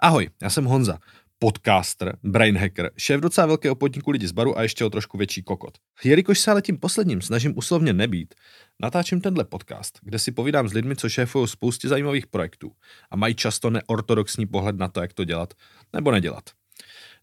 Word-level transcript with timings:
Ahoj, 0.00 0.28
já 0.42 0.50
jsem 0.50 0.64
Honza, 0.64 0.98
podcaster, 1.38 2.18
brain 2.22 2.58
hacker, 2.58 2.90
šéf 2.96 3.20
docela 3.20 3.46
velkého 3.46 3.74
podniku 3.74 4.10
lidi 4.10 4.28
z 4.28 4.32
baru 4.32 4.58
a 4.58 4.62
ještě 4.62 4.84
o 4.84 4.90
trošku 4.90 5.18
větší 5.18 5.42
kokot. 5.42 5.78
Jelikož 6.04 6.38
se 6.38 6.50
ale 6.50 6.62
tím 6.62 6.78
posledním 6.78 7.22
snažím 7.22 7.58
uslovně 7.58 7.92
nebýt, 7.92 8.34
natáčím 8.82 9.20
tenhle 9.20 9.44
podcast, 9.44 9.98
kde 10.02 10.18
si 10.18 10.32
povídám 10.32 10.68
s 10.68 10.72
lidmi, 10.72 10.96
co 10.96 11.08
šéfují 11.08 11.48
spoustě 11.48 11.88
zajímavých 11.88 12.26
projektů 12.26 12.72
a 13.10 13.16
mají 13.16 13.34
často 13.34 13.70
neortodoxní 13.70 14.46
pohled 14.46 14.76
na 14.76 14.88
to, 14.88 15.00
jak 15.00 15.12
to 15.12 15.24
dělat 15.24 15.54
nebo 15.92 16.10
nedělat. 16.10 16.44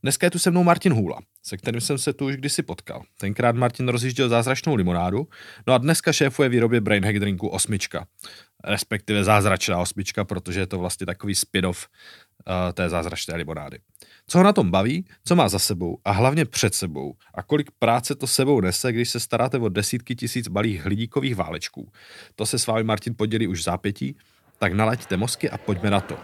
Dneska 0.06 0.26
je 0.26 0.32
tu 0.32 0.40
se 0.40 0.52
mnou 0.52 0.64
Martin 0.64 0.94
Hůla, 0.94 1.20
se 1.44 1.58
kterým 1.58 1.82
jsem 1.82 1.98
se 1.98 2.14
tu 2.14 2.26
už 2.26 2.36
kdysi 2.36 2.64
potkal. 2.64 3.04
Tenkrát 3.18 3.56
Martin 3.56 3.88
rozjížděl 3.88 4.30
zázračnou 4.30 4.76
limonádu, 4.76 5.28
no 5.68 5.74
a 5.74 5.78
dneska 5.78 6.14
šéfuje 6.14 6.50
výrobě 6.50 6.82
Brain 6.82 7.06
Hack 7.06 7.20
Drinku 7.20 7.48
Osmička. 7.48 8.08
Respektive 8.64 9.24
zázračná 9.24 9.78
osmička, 9.78 10.26
protože 10.26 10.60
je 10.60 10.68
to 10.68 10.78
vlastně 10.78 11.06
takový 11.06 11.36
spin-off 11.36 11.88
uh, 11.88 12.54
té 12.74 12.90
zázračné 12.90 13.36
limonády. 13.36 13.80
Co 14.28 14.38
ho 14.38 14.44
na 14.44 14.54
tom 14.54 14.72
baví, 14.72 15.06
co 15.24 15.36
má 15.36 15.50
za 15.50 15.60
sebou 15.60 15.98
a 16.06 16.12
hlavně 16.12 16.46
před 16.46 16.76
sebou 16.76 17.16
a 17.34 17.44
kolik 17.44 17.72
práce 17.80 18.16
to 18.16 18.28
sebou 18.28 18.62
nese, 18.62 18.92
když 18.92 19.10
se 19.10 19.20
staráte 19.20 19.58
o 19.58 19.70
desítky 19.70 20.16
tisíc 20.16 20.48
balých 20.48 20.82
hlídíkových 20.82 21.36
válečků. 21.36 21.92
To 22.36 22.46
se 22.46 22.60
s 22.60 22.68
vámi 22.68 22.84
Martin 22.84 23.16
podělí 23.18 23.48
už 23.48 23.64
zápětí, 23.64 24.18
tak 24.60 24.74
nalaďte 24.74 25.18
mozky 25.18 25.50
a 25.50 25.58
pojďme 25.58 25.90
na 25.90 26.02
to. 26.02 26.18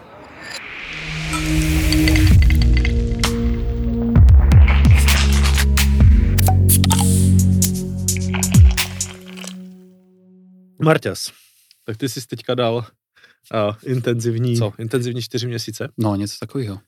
Marťas, 10.83 11.31
tak 11.83 11.97
ty 11.97 12.09
jsi 12.09 12.27
teďka 12.27 12.55
dal 12.55 12.75
uh, 12.75 13.75
intenzivní, 13.83 14.57
Co? 14.57 14.73
intenzivní 14.79 15.21
čtyři 15.21 15.47
měsíce. 15.47 15.89
No, 15.97 16.15
něco 16.15 16.35
takového. 16.39 16.79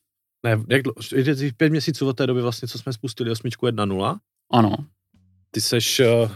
Ne, 0.46 0.64
jak 0.70 0.82
dlouho? 0.84 0.96
Pět 1.58 1.70
měsíců 1.70 2.08
od 2.08 2.14
té 2.14 2.28
doby 2.28 2.42
vlastně, 2.42 2.68
co 2.68 2.80
jsme 2.80 2.94
spustili 2.94 3.32
osmičku 3.32 3.66
1.0. 3.66 4.18
Ano. 4.52 4.76
Ty 5.52 5.62
seš 5.62 6.00
uh, 6.00 6.32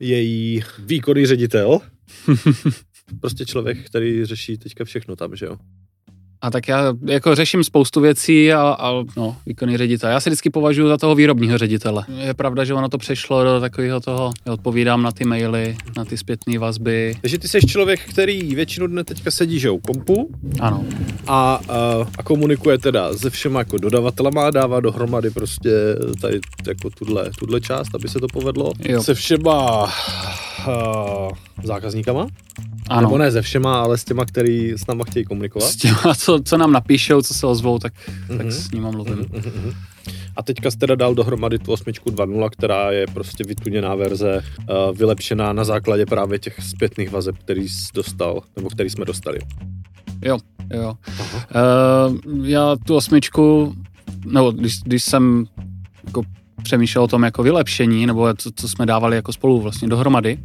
její 0.00 0.62
výkonný 0.78 1.26
ředitel. 1.26 1.80
prostě 3.20 3.46
člověk, 3.46 3.86
který 3.86 4.24
řeší 4.24 4.58
teďka 4.58 4.84
všechno 4.84 5.16
tam, 5.16 5.36
že 5.36 5.46
jo? 5.46 5.56
A 6.42 6.50
tak 6.50 6.68
já 6.68 6.94
jako 7.06 7.34
řeším 7.34 7.64
spoustu 7.64 8.00
věcí 8.00 8.52
a, 8.52 8.60
a 8.60 8.92
no, 9.16 9.36
výkonný 9.46 9.76
ředitel. 9.76 10.10
Já 10.10 10.20
si 10.20 10.30
vždycky 10.30 10.50
považuji 10.50 10.88
za 10.88 10.96
toho 10.96 11.14
výrobního 11.14 11.58
ředitele. 11.58 12.04
Je 12.18 12.34
pravda, 12.34 12.64
že 12.64 12.74
ono 12.74 12.88
to 12.88 12.98
přešlo 12.98 13.44
do 13.44 13.60
takového 13.60 14.00
toho, 14.00 14.32
já 14.46 14.52
odpovídám 14.52 15.02
na 15.02 15.12
ty 15.12 15.24
maily, 15.24 15.76
na 15.96 16.04
ty 16.04 16.16
zpětné 16.16 16.58
vazby. 16.58 17.14
Takže 17.20 17.38
ty 17.38 17.48
seš 17.48 17.64
člověk, 17.66 18.00
který 18.08 18.54
většinu 18.54 18.86
dne 18.86 19.04
teďka 19.04 19.30
sedí, 19.30 19.58
že 19.58 19.70
u 19.70 19.78
kompu 19.78 20.30
Ano. 20.60 20.84
a, 21.26 21.60
a, 21.68 22.06
a 22.18 22.22
komunikuje 22.22 22.78
teda 22.78 23.12
se 23.12 23.30
všema 23.30 23.58
jako 23.58 23.78
dodavatelema, 23.78 24.50
dává 24.50 24.80
dohromady 24.80 25.30
prostě 25.30 25.70
tady 26.20 26.40
jako 26.66 26.90
tuhle, 26.90 27.30
tuhle 27.38 27.60
část, 27.60 27.94
aby 27.94 28.08
se 28.08 28.20
to 28.20 28.26
povedlo. 28.26 28.72
Jo. 28.84 29.02
Se 29.02 29.14
všema 29.14 29.82
uh, 29.82 31.28
zákazníkama? 31.64 32.26
Ano. 32.88 33.00
Nebo 33.00 33.18
ne 33.18 33.30
se 33.32 33.42
všema, 33.42 33.80
ale 33.80 33.98
s 33.98 34.04
těma, 34.04 34.24
který 34.24 34.72
s 34.72 34.86
náma 34.86 35.04
chtějí 35.04 35.24
komunikovat? 35.24 35.66
S 35.70 35.76
těma, 35.76 36.14
co, 36.18 36.40
co 36.44 36.58
nám 36.58 36.72
napíšou, 36.72 37.22
co 37.22 37.34
se 37.34 37.46
ozvou, 37.46 37.78
tak, 37.78 37.92
mm-hmm. 37.94 38.36
tak 38.36 38.46
Mhm. 38.46 38.52
s 38.52 38.70
nima 38.70 38.90
mluvím. 38.90 39.14
Mhm, 39.14 39.26
mhm, 39.32 39.52
mhm. 39.64 39.72
A 40.36 40.42
teďka 40.42 40.70
jste 40.70 40.78
teda 40.80 40.94
dal 40.94 41.14
dohromady 41.14 41.58
tu 41.58 41.72
osmičku 41.72 42.10
2.0, 42.10 42.50
která 42.50 42.90
je 42.90 43.06
prostě 43.06 43.44
vytuněná 43.44 43.94
verze, 43.94 44.44
uh, 44.60 44.96
vylepšená 44.96 45.52
na 45.52 45.64
základě 45.64 46.06
právě 46.06 46.38
těch 46.38 46.60
zpětných 46.62 47.10
vazeb, 47.10 47.38
který 47.38 47.68
jsi 47.68 47.88
dostal, 47.94 48.40
nebo 48.56 48.68
který 48.68 48.90
jsme 48.90 49.04
dostali. 49.04 49.38
Jo, 50.22 50.38
jo. 50.74 50.94
Uh, 52.36 52.46
já 52.46 52.76
tu 52.86 52.94
osmičku, 52.96 53.74
nebo 54.26 54.50
když, 54.50 54.80
když 54.82 55.04
jsem 55.04 55.44
jako 56.06 56.22
přemýšlel 56.62 57.04
o 57.04 57.08
tom 57.08 57.22
jako 57.22 57.42
vylepšení, 57.42 58.06
nebo 58.06 58.34
co, 58.34 58.50
co 58.56 58.68
jsme 58.68 58.86
dávali 58.86 59.16
jako 59.16 59.32
spolu 59.32 59.60
vlastně 59.60 59.88
dohromady, 59.88 60.38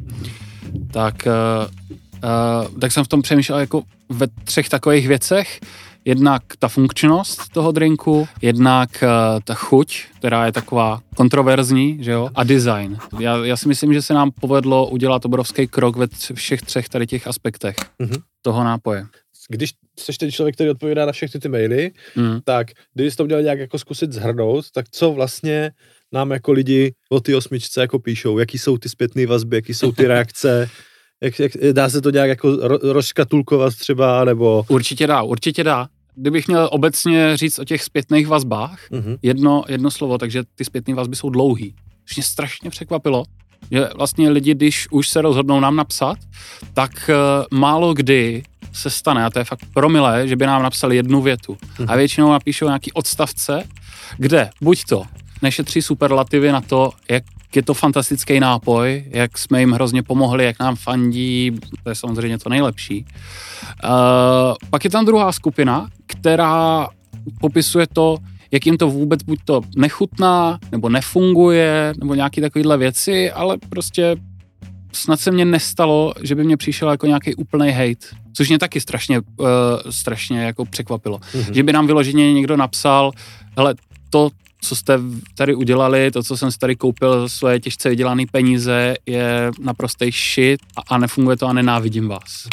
tak, 0.92 1.28
uh, 1.28 1.81
uh, 2.24 2.80
tak 2.80 2.92
jsem 2.92 3.04
v 3.04 3.08
tom 3.08 3.22
přemýšlel 3.22 3.60
jako 3.60 3.84
ve 4.10 4.28
třech 4.44 4.70
takových 4.70 5.08
věcech. 5.08 5.60
Jednak 6.06 6.44
ta 6.60 6.68
funkčnost 6.68 7.50
toho 7.54 7.72
drinku, 7.72 8.28
jednak 8.42 8.90
uh, 9.04 9.40
ta 9.44 9.54
chuť, 9.54 10.04
která 10.16 10.46
je 10.46 10.52
taková 10.52 11.00
kontroverzní, 11.16 11.98
že 12.04 12.12
jo, 12.12 12.30
a 12.36 12.44
design. 12.44 12.98
Já, 13.20 13.38
já 13.46 13.58
si 13.58 13.68
myslím, 13.68 13.94
že 13.94 14.02
se 14.02 14.14
nám 14.14 14.32
povedlo 14.42 14.88
udělat 14.90 15.26
obrovský 15.26 15.68
krok 15.68 15.96
ve 15.98 16.06
tř- 16.06 16.36
všech 16.36 16.62
třech 16.62 16.90
tady 16.90 17.08
těch 17.08 17.28
aspektech 17.28 17.76
Mhm. 18.00 18.16
toho 18.42 18.64
nápoje. 18.64 19.06
Když 19.50 19.72
jsi 20.00 20.12
ten 20.20 20.32
člověk, 20.32 20.56
který 20.56 20.70
odpovídá 20.70 21.06
na 21.06 21.12
všechny 21.12 21.40
ty 21.40 21.50
maily, 21.50 21.92
Mm. 22.16 22.40
tak 22.44 22.68
když 22.94 23.14
jsi 23.14 23.18
to 23.18 23.26
měl 23.26 23.42
nějak 23.42 23.60
jako 23.60 23.80
zkusit 23.80 24.14
zhrnout, 24.14 24.66
tak 24.74 24.86
co 24.92 25.12
vlastně 25.12 25.72
nám 26.12 26.32
jako 26.32 26.52
lidi 26.52 26.94
o 27.10 27.20
ty 27.20 27.36
osmičce 27.36 27.82
jako 27.82 28.00
píšou, 28.00 28.38
jaký 28.40 28.58
jsou 28.58 28.78
ty 28.78 28.90
zpětné 28.90 29.26
vazby, 29.28 29.56
jaký 29.56 29.74
jsou 29.74 29.92
ty 29.92 30.08
reakce, 30.08 30.70
jak, 31.22 31.40
jak, 31.40 31.52
dá 31.72 31.90
se 31.90 32.02
to 32.02 32.10
nějak 32.10 32.30
jako 32.30 32.56
ro, 32.62 32.78
rozškatulkovat 32.84 33.76
třeba, 33.76 34.26
nebo... 34.26 34.66
Určitě 34.68 35.08
dá, 35.08 35.22
určitě 35.22 35.64
dá. 35.64 35.88
Kdybych 36.16 36.48
měl 36.48 36.70
obecně 36.72 37.38
říct 37.38 37.60
o 37.60 37.66
těch 37.66 37.84
zpětných 37.84 38.28
vazbách, 38.28 38.80
Mhm. 38.92 39.16
jedno, 39.22 39.64
jedno 39.68 39.92
slovo, 39.92 40.18
takže 40.18 40.44
ty 40.56 40.66
zpětné 40.66 40.94
vazby 40.96 41.16
jsou 41.16 41.30
dlouhý. 41.30 41.76
Což 42.08 42.16
mě 42.18 42.24
strašně 42.24 42.70
překvapilo, 42.70 43.24
že 43.72 43.90
vlastně 43.96 44.30
lidi, 44.30 44.54
když 44.54 44.88
už 44.92 45.10
se 45.10 45.22
rozhodnou 45.22 45.60
nám 45.60 45.76
napsat, 45.76 46.18
tak 46.74 46.92
uh, 47.10 47.60
málo 47.60 47.94
kdy 47.94 48.44
se 48.74 48.90
stane, 48.90 49.26
a 49.26 49.30
to 49.30 49.40
je 49.40 49.46
fakt 49.46 49.60
promilé, 49.74 50.28
že 50.28 50.36
by 50.36 50.46
nám 50.46 50.64
napsali 50.64 50.96
jednu 50.96 51.22
větu. 51.22 51.58
A 51.88 51.96
většinou 51.96 52.32
napíšou 52.32 52.66
nějaký 52.66 52.92
odstavce, 52.94 53.64
kde 54.18 54.50
buď 54.62 54.84
to 54.90 55.04
nešetří 55.42 55.82
superlativy 55.82 56.52
na 56.52 56.62
to, 56.62 56.92
jak 57.10 57.24
je 57.56 57.62
to 57.62 57.74
fantastický 57.74 58.40
nápoj, 58.40 59.04
jak 59.08 59.38
jsme 59.38 59.60
jim 59.60 59.72
hrozně 59.72 60.04
pomohli, 60.04 60.46
jak 60.46 60.60
nám 60.60 60.76
fandí, 60.76 61.52
to 61.84 61.90
je 61.90 61.96
samozřejmě 61.96 62.38
to 62.38 62.50
nejlepší. 62.50 63.06
Uh, 63.84 63.90
pak 64.70 64.84
je 64.84 64.90
tam 64.90 65.06
druhá 65.06 65.32
skupina, 65.32 65.90
která 66.06 66.88
popisuje 67.42 67.88
to, 67.94 68.18
jak 68.52 68.66
jim 68.66 68.78
to 68.78 68.88
vůbec 68.88 69.24
buď 69.24 69.40
to 69.46 69.62
nechutná, 69.76 70.60
nebo 70.72 70.90
nefunguje, 70.90 71.94
nebo 72.00 72.16
nějaké 72.16 72.42
takovéhle 72.42 72.78
věci, 72.78 73.32
ale 73.32 73.58
prostě 73.70 74.16
snad 74.94 75.20
se 75.20 75.32
mně 75.32 75.46
nestalo, 75.46 76.14
že 76.22 76.36
by 76.36 76.44
mě 76.44 76.58
přišel 76.58 76.90
jako 76.90 77.08
nějaký 77.08 77.36
úplný 77.36 77.72
hate, 77.72 78.08
což 78.34 78.50
mě 78.50 78.60
taky 78.60 78.82
strašně, 78.82 79.20
uh, 79.20 79.48
strašně 79.90 80.42
jako 80.42 80.66
překvapilo. 80.66 81.20
Mhm. 81.36 81.54
Že 81.54 81.64
by 81.64 81.74
nám 81.74 81.88
vyloženě 81.88 82.34
někdo 82.34 82.58
napsal, 82.58 83.12
hele, 83.58 83.76
to, 84.10 84.30
co 84.62 84.76
jste 84.76 85.00
tady 85.36 85.56
udělali, 85.56 86.12
to, 86.12 86.24
co 86.24 86.38
jsem 86.38 86.52
si 86.52 86.58
tady 86.58 86.76
koupil 86.76 87.22
za 87.22 87.30
své 87.30 87.60
těžce 87.60 87.90
vydělané 87.90 88.24
peníze, 88.32 88.96
je 89.06 89.52
naprostý 89.60 90.12
shit 90.12 90.60
a, 90.78 90.96
a 90.96 90.98
nefunguje 90.98 91.38
to 91.38 91.48
a 91.48 91.54
nenávidím 91.54 92.08
vás. 92.08 92.48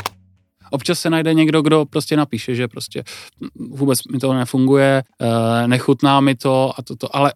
Občas 0.70 1.00
se 1.00 1.10
najde 1.10 1.34
někdo, 1.34 1.62
kdo 1.62 1.84
prostě 1.84 2.16
napíše, 2.16 2.54
že 2.54 2.68
prostě 2.68 3.04
vůbec 3.54 4.04
mi 4.12 4.18
to 4.18 4.32
nefunguje, 4.32 5.02
eh, 5.20 5.68
nechutná 5.68 6.20
mi 6.20 6.34
to 6.34 6.72
a 6.76 6.82
toto, 6.82 7.16
ale 7.16 7.32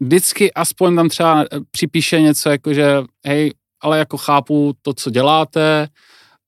vždycky 0.00 0.52
aspoň 0.52 0.96
tam 0.96 1.08
třeba 1.08 1.44
připíše 1.70 2.20
něco 2.20 2.50
jako, 2.50 2.74
že 2.74 3.02
hej, 3.26 3.54
ale 3.80 3.98
jako 3.98 4.16
chápu 4.16 4.74
to, 4.82 4.94
co 4.94 5.10
děláte 5.10 5.88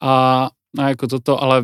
a, 0.01 0.49
a 0.79 0.89
jako 0.89 1.07
toto, 1.07 1.43
ale 1.43 1.63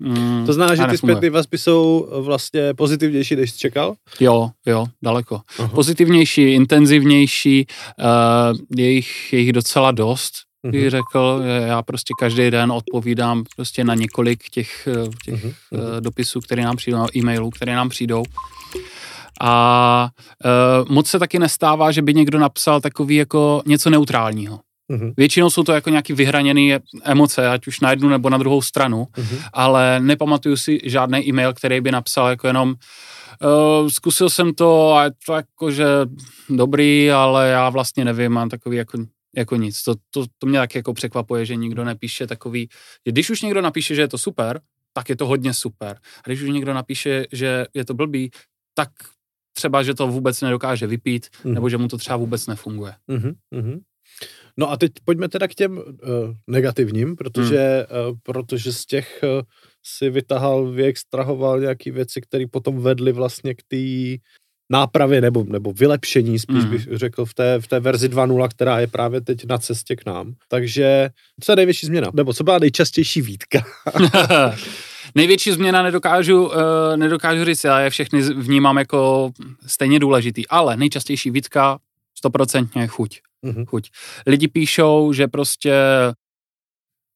mm, 0.00 0.46
To 0.46 0.52
znamená, 0.52 0.74
že 0.74 0.86
ty 0.90 0.98
zpětné 0.98 1.30
vazby 1.30 1.58
jsou 1.58 2.08
vlastně 2.20 2.74
pozitivnější, 2.74 3.36
než 3.36 3.50
jsi 3.50 3.58
čekal? 3.58 3.94
Jo, 4.20 4.50
jo, 4.66 4.86
daleko. 5.02 5.40
Aha. 5.58 5.68
Pozitivnější, 5.74 6.42
intenzivnější, 6.42 7.66
uh, 7.98 8.78
je, 8.78 8.90
jich, 8.90 9.32
je 9.32 9.38
jich 9.38 9.52
docela 9.52 9.90
dost, 9.90 10.32
bych 10.70 10.90
řekl. 10.90 11.42
Já 11.66 11.82
prostě 11.82 12.14
každý 12.20 12.50
den 12.50 12.72
odpovídám 12.72 13.44
prostě 13.56 13.84
na 13.84 13.94
několik 13.94 14.50
těch, 14.50 14.88
eh, 15.04 15.08
těch 15.24 15.44
Mhm, 15.44 15.52
uh, 15.72 15.80
dopisů, 16.00 16.40
které 16.40 16.64
nám 16.64 16.76
přijdou, 16.76 17.06
e-mailů, 17.16 17.50
které 17.50 17.74
nám 17.76 17.88
přijdou. 17.88 18.22
A 19.40 20.08
uh, 20.84 20.92
moc 20.94 21.06
se 21.08 21.18
taky 21.18 21.38
nestává, 21.38 21.90
že 21.92 22.02
by 22.02 22.14
někdo 22.14 22.38
napsal 22.38 22.80
takový 22.80 23.16
jako 23.16 23.62
něco 23.66 23.90
neutrálního. 23.90 24.60
Mhm. 24.88 25.12
Většinou 25.16 25.50
jsou 25.50 25.62
to 25.62 25.72
jako 25.72 25.90
nějaký 25.90 26.12
vyhraněné 26.12 26.80
emoce, 27.04 27.48
ať 27.48 27.66
už 27.66 27.80
na 27.80 27.90
jednu 27.90 28.08
nebo 28.08 28.30
na 28.30 28.38
druhou 28.38 28.62
stranu, 28.62 29.06
Mhm. 29.16 29.38
ale 29.52 30.00
nepamatuju 30.00 30.56
si 30.56 30.80
žádný 30.84 31.28
e-mail, 31.28 31.52
který 31.54 31.80
by 31.80 31.90
napsal 31.90 32.28
jako 32.28 32.46
jenom 32.46 32.68
uh, 33.82 33.88
zkusil 33.88 34.30
jsem 34.30 34.54
to 34.54 34.92
a 34.94 35.04
je 35.04 35.10
to 35.26 35.32
jakože 35.34 35.86
dobrý, 36.50 37.10
ale 37.10 37.48
já 37.48 37.68
vlastně 37.70 38.04
nevím, 38.04 38.32
mám 38.32 38.48
takový 38.48 38.76
jako, 38.76 38.98
jako 39.36 39.56
nic. 39.56 39.82
To, 39.82 39.94
to, 40.10 40.24
to 40.38 40.46
mě 40.46 40.58
tak 40.58 40.74
jako 40.74 40.94
překvapuje, 40.94 41.46
že 41.46 41.56
nikdo 41.56 41.84
nepíše 41.84 42.26
takový, 42.26 42.68
že 43.06 43.12
když 43.12 43.30
už 43.30 43.42
někdo 43.42 43.60
napíše, 43.62 43.94
že 43.94 44.00
je 44.02 44.08
to 44.08 44.18
super, 44.18 44.60
tak 44.92 45.08
je 45.08 45.16
to 45.16 45.26
hodně 45.26 45.54
super. 45.54 45.96
A 46.18 46.22
když 46.26 46.42
už 46.42 46.50
někdo 46.50 46.74
napíše, 46.74 47.26
že 47.32 47.66
je 47.74 47.84
to 47.84 47.94
blbý, 47.94 48.30
tak 48.74 48.88
třeba, 49.52 49.82
že 49.82 49.94
to 49.94 50.06
vůbec 50.06 50.40
nedokáže 50.40 50.86
vypít, 50.86 51.26
Mhm. 51.44 51.54
nebo 51.54 51.68
že 51.68 51.78
mu 51.78 51.88
to 51.88 51.98
třeba 51.98 52.16
vůbec 52.16 52.46
nefunguje. 52.46 52.94
Mhm, 53.08 53.32
mhm. 53.50 53.80
No 54.58 54.70
a 54.70 54.76
teď 54.76 54.92
pojďme 55.04 55.28
teda 55.28 55.48
k 55.48 55.54
těm 55.54 55.78
uh, 55.78 55.84
negativním, 56.46 57.16
protože, 57.16 57.86
uh, 58.10 58.16
protože 58.22 58.72
z 58.72 58.86
těch 58.86 59.20
uh, 59.22 59.42
si 59.82 60.10
vytahal, 60.10 60.66
vyextrahoval 60.70 61.60
nějaké 61.60 61.92
věci, 61.92 62.20
které 62.20 62.44
potom 62.50 62.80
vedly 62.80 63.12
vlastně 63.12 63.54
k 63.54 63.62
té 63.68 63.76
nápravě 64.72 65.20
nebo, 65.20 65.44
nebo 65.48 65.72
vylepšení, 65.72 66.38
spíš 66.38 66.56
Mhm. 66.64 66.70
bych 66.70 66.88
řekl, 66.92 67.24
v 67.24 67.34
té, 67.34 67.60
v 67.60 67.66
té 67.66 67.80
verzi 67.80 68.08
2.0, 68.08 68.48
která 68.48 68.80
je 68.80 68.86
právě 68.86 69.20
teď 69.20 69.44
na 69.44 69.58
cestě 69.58 69.96
k 69.96 70.06
nám. 70.06 70.34
Takže 70.48 71.08
co 71.40 71.52
je 71.52 71.56
největší 71.56 71.86
změna? 71.86 72.10
Nebo 72.14 72.32
co 72.34 72.44
byla 72.44 72.58
nejčastější 72.58 73.22
výtka? 73.22 73.64
Největší 75.14 75.52
změna 75.52 75.82
nedokážu, 75.82 76.46
uh, 76.46 76.52
nedokážu 76.96 77.44
říct, 77.44 77.64
já 77.64 77.80
je 77.80 77.90
všechny 77.90 78.22
vnímám 78.22 78.76
jako 78.78 79.30
stejně 79.66 79.98
důležitý, 79.98 80.48
ale 80.48 80.76
nejčastější 80.76 81.30
výtka 81.30 81.78
stoprocentně 82.18 82.86
chuť. 82.86 83.20
Mhm. 83.46 83.66
chuť. 83.66 83.90
Lidi 84.26 84.48
píšou, 84.48 85.12
že 85.12 85.28
prostě 85.28 85.72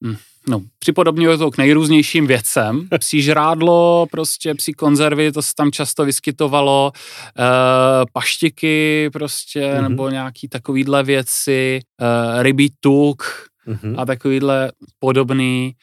hm, 0.03 0.15
no, 0.47 0.61
připodobňují 0.79 1.37
to 1.37 1.51
k 1.51 1.57
nejrůznějším 1.57 2.27
věcem. 2.27 2.87
Psí 2.99 3.21
žrádlo, 3.21 4.05
prostě 4.11 4.55
psí 4.55 4.73
konzervy, 4.73 5.31
to 5.31 5.41
se 5.41 5.51
tam 5.55 5.71
často 5.71 6.05
vyskytovalo, 6.05 6.91
uh, 7.39 7.45
paštiky 8.13 9.09
prostě, 9.13 9.73
Mhm. 9.73 9.89
nebo 9.89 10.09
nějaký 10.09 10.47
takovýhle 10.47 11.03
věci, 11.03 11.79
uh, 12.01 12.41
rybí 12.41 12.71
tuk 12.79 13.23
Mhm. 13.65 13.95
a 13.99 14.05
takovýhle 14.05 14.71
podobný. 14.99 15.73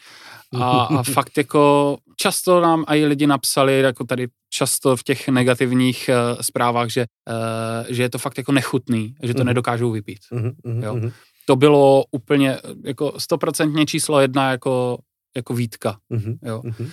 A, 0.56 0.80
a 0.82 1.02
fakt 1.02 1.36
jako 1.38 1.96
často 2.16 2.60
nám 2.60 2.84
i 2.88 3.06
lidi 3.06 3.26
napsali, 3.26 3.80
jako 3.80 4.04
tady 4.04 4.28
často 4.50 4.96
v 4.96 5.02
těch 5.02 5.28
negativních 5.28 6.10
uh, 6.32 6.40
zprávách, 6.40 6.88
že, 6.90 7.06
uh, 7.30 7.86
že 7.94 8.02
je 8.02 8.10
to 8.10 8.18
fakt 8.18 8.38
jako 8.38 8.52
nechutný, 8.52 9.14
že 9.22 9.34
to 9.34 9.38
Mhm. 9.40 9.46
nedokážou 9.46 9.90
vypít. 9.90 10.18
Mhm, 10.32 10.50
mhm, 10.64 10.82
Jo. 10.82 10.94
mhm, 10.94 11.10
To 11.46 11.56
bylo 11.56 12.04
úplně 12.10 12.58
jako 12.84 13.14
stoprocentně 13.20 13.86
číslo 13.86 14.20
jedna 14.20 14.50
jako, 14.50 14.98
jako 15.36 15.54
výtka, 15.54 15.98
mhm, 16.10 16.38
jo. 16.42 16.60
mhm. 16.64 16.90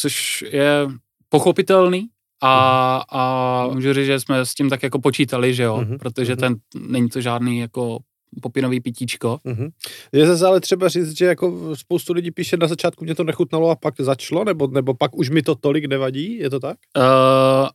což 0.00 0.44
je 0.50 0.86
pochopitelný 1.28 2.08
a, 2.42 3.04
a 3.10 3.66
můžu 3.72 3.92
říct, 3.92 4.06
že 4.06 4.20
jsme 4.20 4.46
s 4.46 4.54
tím 4.54 4.70
tak 4.70 4.82
jako 4.82 4.98
počítali, 4.98 5.54
že 5.54 5.62
jo, 5.62 5.76
Mhm, 5.76 5.98
protože 5.98 6.32
mhm. 6.32 6.40
ten, 6.40 6.56
není 6.88 7.08
to 7.08 7.20
žádný 7.20 7.58
jako 7.58 7.98
popinový 8.42 8.80
pitíčko. 8.80 9.38
Mhm. 9.44 9.68
Je 10.12 10.26
zase 10.26 10.46
ale 10.46 10.60
třeba 10.60 10.88
říct, 10.88 11.18
že 11.18 11.26
jako 11.26 11.76
spoustu 11.76 12.12
lidí 12.12 12.30
píše 12.30 12.56
na 12.56 12.66
začátku 12.66 13.04
mě 13.04 13.14
to 13.14 13.24
nechutnalo 13.24 13.70
a 13.70 13.76
pak 13.76 13.94
začalo, 14.00 14.44
nebo, 14.44 14.66
nebo 14.66 14.94
pak 14.94 15.16
už 15.16 15.30
mi 15.30 15.42
to 15.42 15.54
tolik 15.54 15.84
nevadí, 15.84 16.38
je 16.38 16.50
to 16.50 16.60
tak? 16.60 16.76
Uh, 16.96 17.02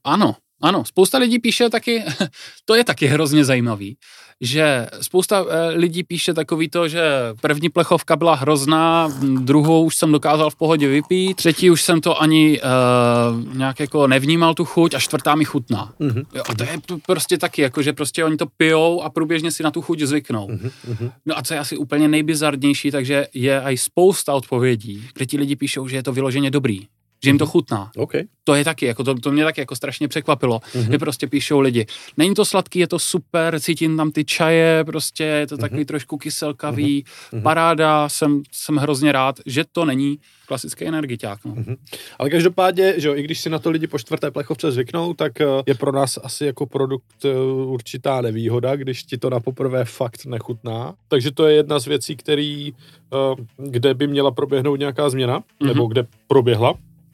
ano, 0.04 0.36
ano, 0.64 0.86
spousta 0.86 1.18
lidí 1.18 1.40
píše 1.40 1.70
taky, 1.70 2.04
to 2.66 2.76
je 2.76 2.84
taky 2.84 3.06
hrozně 3.06 3.46
zajímavý, 3.46 3.98
že 4.42 4.88
spousta 5.02 5.42
uh, 5.42 5.50
lidí 5.76 6.04
píše 6.04 6.34
takový 6.34 6.70
to, 6.70 6.88
že 6.88 7.02
první 7.42 7.70
plechovka 7.70 8.16
byla 8.16 8.36
hrozná, 8.36 9.12
druhou 9.40 9.84
už 9.84 9.96
jsem 9.96 10.12
dokázal 10.12 10.50
v 10.50 10.56
pohodě 10.56 10.88
vypít, 10.88 11.38
třetí 11.38 11.70
už 11.70 11.82
jsem 11.82 12.02
to 12.02 12.22
ani 12.22 12.62
uh, 12.62 13.58
nějak 13.58 13.80
jako 13.80 14.08
nevnímal 14.08 14.54
tu 14.54 14.66
chuť 14.66 14.94
a 14.94 15.00
čtvrtá 15.00 15.36
mi 15.36 15.46
chutná. 15.46 15.94
Mhm. 16.00 16.24
Jo, 16.36 16.44
a 16.50 16.56
to 16.56 16.64
je 16.64 16.80
prostě 17.06 17.38
taky, 17.38 17.62
jako 17.62 17.82
že 17.82 17.94
prostě 17.94 18.26
oni 18.26 18.38
to 18.38 18.46
pijou 18.58 19.02
a 19.02 19.10
průběžně 19.10 19.52
si 19.52 19.64
na 19.64 19.72
tu 19.72 19.82
chuť 19.82 20.00
zvyknou. 20.00 20.48
Mhm, 20.48 20.72
mhm. 20.88 21.12
No 21.26 21.38
a 21.38 21.42
co 21.42 21.54
je 21.54 21.60
asi 21.60 21.78
úplně 21.78 22.08
nejbizarnější, 22.08 22.92
takže 22.92 23.28
je 23.34 23.62
i 23.62 23.78
spousta 23.78 24.34
odpovědí, 24.34 25.08
kde 25.14 25.26
ti 25.26 25.38
lidi 25.38 25.56
píšou, 25.56 25.88
že 25.88 25.96
je 25.96 26.04
to 26.04 26.14
vyloženě 26.14 26.52
dobrý, 26.52 26.88
že 27.24 27.30
jim 27.30 27.38
to 27.38 27.46
chutná 27.46 27.92
OK. 27.98 28.12
to 28.44 28.56
je 28.56 28.64
taky, 28.64 28.86
jako 28.86 29.04
to, 29.04 29.16
to 29.16 29.32
mě 29.32 29.44
taky 29.44 29.62
jako 29.62 29.76
strašně 29.76 30.08
překvapilo, 30.08 30.60
Mhm. 30.76 30.84
mm-hmm. 30.86 30.92
že 30.92 30.98
prostě 30.98 31.28
píšou 31.28 31.60
lidi, 31.60 31.86
není 32.18 32.34
to 32.36 32.46
sladký, 32.46 32.80
je 32.80 32.88
to 32.88 33.00
super, 33.00 33.60
cítím 33.60 33.98
tam 33.98 34.12
ty 34.12 34.26
čaje, 34.26 34.84
prostě 34.86 35.24
je 35.24 35.48
to 35.48 35.58
takový 35.58 35.86
trošku 35.86 36.18
kyselkavý, 36.18 37.06
Mhm. 37.34 37.42
paráda, 37.42 38.10
jsem, 38.10 38.42
jsem 38.52 38.76
hrozně 38.76 39.12
rád, 39.12 39.40
že 39.46 39.64
to 39.72 39.86
není 39.86 40.20
klasický 40.48 40.86
energiťák. 40.86 41.46
No. 41.46 41.56
Mhm. 41.56 41.76
Ale 42.20 42.30
každopádně, 42.30 42.94
že 42.98 43.08
jo, 43.08 43.16
i 43.16 43.24
když 43.24 43.40
si 43.40 43.50
na 43.50 43.60
to 43.60 43.72
lidi 43.72 43.88
po 43.88 44.00
čtvrté 44.00 44.32
plechovce 44.32 44.72
zvyknou, 44.72 45.14
tak 45.14 45.42
eh, 45.42 45.46
je 45.66 45.76
pro 45.76 45.92
nás 45.92 46.20
asi 46.24 46.46
jako 46.46 46.66
produkt 46.66 47.26
eh, 47.26 47.34
určitá 47.66 48.22
nevýhoda, 48.22 48.76
když 48.76 49.04
ti 49.04 49.18
to 49.18 49.30
na 49.30 49.40
poprvé 49.40 49.86
fakt 49.86 50.26
nechutná. 50.26 50.94
Takže 51.08 51.32
to 51.32 51.48
je 51.48 51.56
jedna 51.56 51.80
z 51.80 51.86
věcí, 51.86 52.16
který, 52.16 52.74
eh, 53.14 53.44
kde 53.58 53.94
by 53.94 54.08
měla 54.08 54.32
proběhnout 54.32 54.80
nějaká 54.80 55.10
změna, 55.10 55.40
mm-hmm. 55.40 55.68
nebo 55.68 55.86
kde 55.88 56.06
proběhla. 56.28 56.74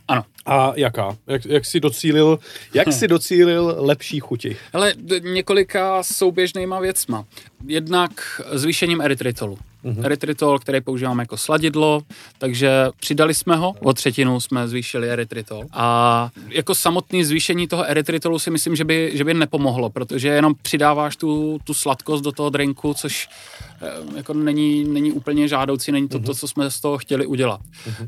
Ano. 0.10 0.24
A 0.46 0.72
jaká? 0.76 1.18
Jak, 1.28 1.46
jak 1.46 1.66
si 1.66 1.80
docílil, 1.80 2.40
jak 2.74 2.94
si 2.94 3.08
docílil 3.08 3.76
lepší 3.80 4.20
chuti? 4.20 4.58
Ale 4.74 4.94
d- 4.98 5.20
několika 5.20 6.04
souběžnýma 6.04 6.80
věcma. 6.80 7.26
Jednak 7.68 8.42
zvýšením 8.52 9.02
erytritolu. 9.02 9.58
Mhm. 9.84 9.96
Mm-hmm. 9.96 10.06
Erytritol, 10.06 10.60
který 10.60 10.82
používáme 10.82 11.24
jako 11.24 11.38
sladidlo, 11.38 12.02
takže 12.38 12.70
přidali 13.00 13.34
jsme 13.34 13.56
ho, 13.56 13.74
o 13.82 13.94
třetinu 13.94 14.40
jsme 14.40 14.68
zvýšili 14.68 15.10
erytritol. 15.10 15.64
A 15.72 16.30
jako 16.50 16.76
samotné 16.76 17.26
zvýšení 17.26 17.68
toho 17.68 17.84
erytritolu 17.84 18.40
si 18.40 18.52
myslím, 18.52 18.76
že 18.76 18.86
by, 18.86 19.12
že 19.14 19.24
by 19.24 19.34
nepomohlo, 19.34 19.90
protože 19.90 20.28
jenom 20.28 20.54
přidáváš 20.62 21.16
tu, 21.16 21.60
tu 21.64 21.74
sladkost 21.74 22.24
do 22.24 22.32
toho 22.32 22.50
drinku, 22.50 22.94
což 22.94 23.30
jako 24.16 24.34
není, 24.34 24.84
není 24.84 25.12
úplně 25.12 25.48
žádoucí, 25.48 25.92
není 25.92 26.08
to 26.08 26.20
to, 26.20 26.34
co 26.34 26.48
jsme 26.48 26.72
z 26.72 26.80
toho 26.80 26.98
chtěli 26.98 27.26
udělat. 27.26 27.62
Mm-hmm. 27.62 28.08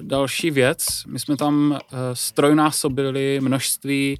Další 0.00 0.50
věc, 0.50 0.86
my 1.06 1.18
jsme 1.18 1.36
tam 1.36 1.78
eh, 1.78 1.96
strojnásobili 2.12 3.40
množství 3.40 4.18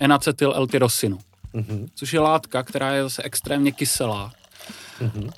enacetyl 0.00 0.52
L-tyrosinu, 0.56 1.18
Mhm. 1.52 1.88
což 1.94 2.12
je 2.12 2.20
látka, 2.20 2.62
která 2.62 2.92
je 2.94 3.02
zase 3.02 3.22
extrémně 3.22 3.72
kyselá. 3.72 4.32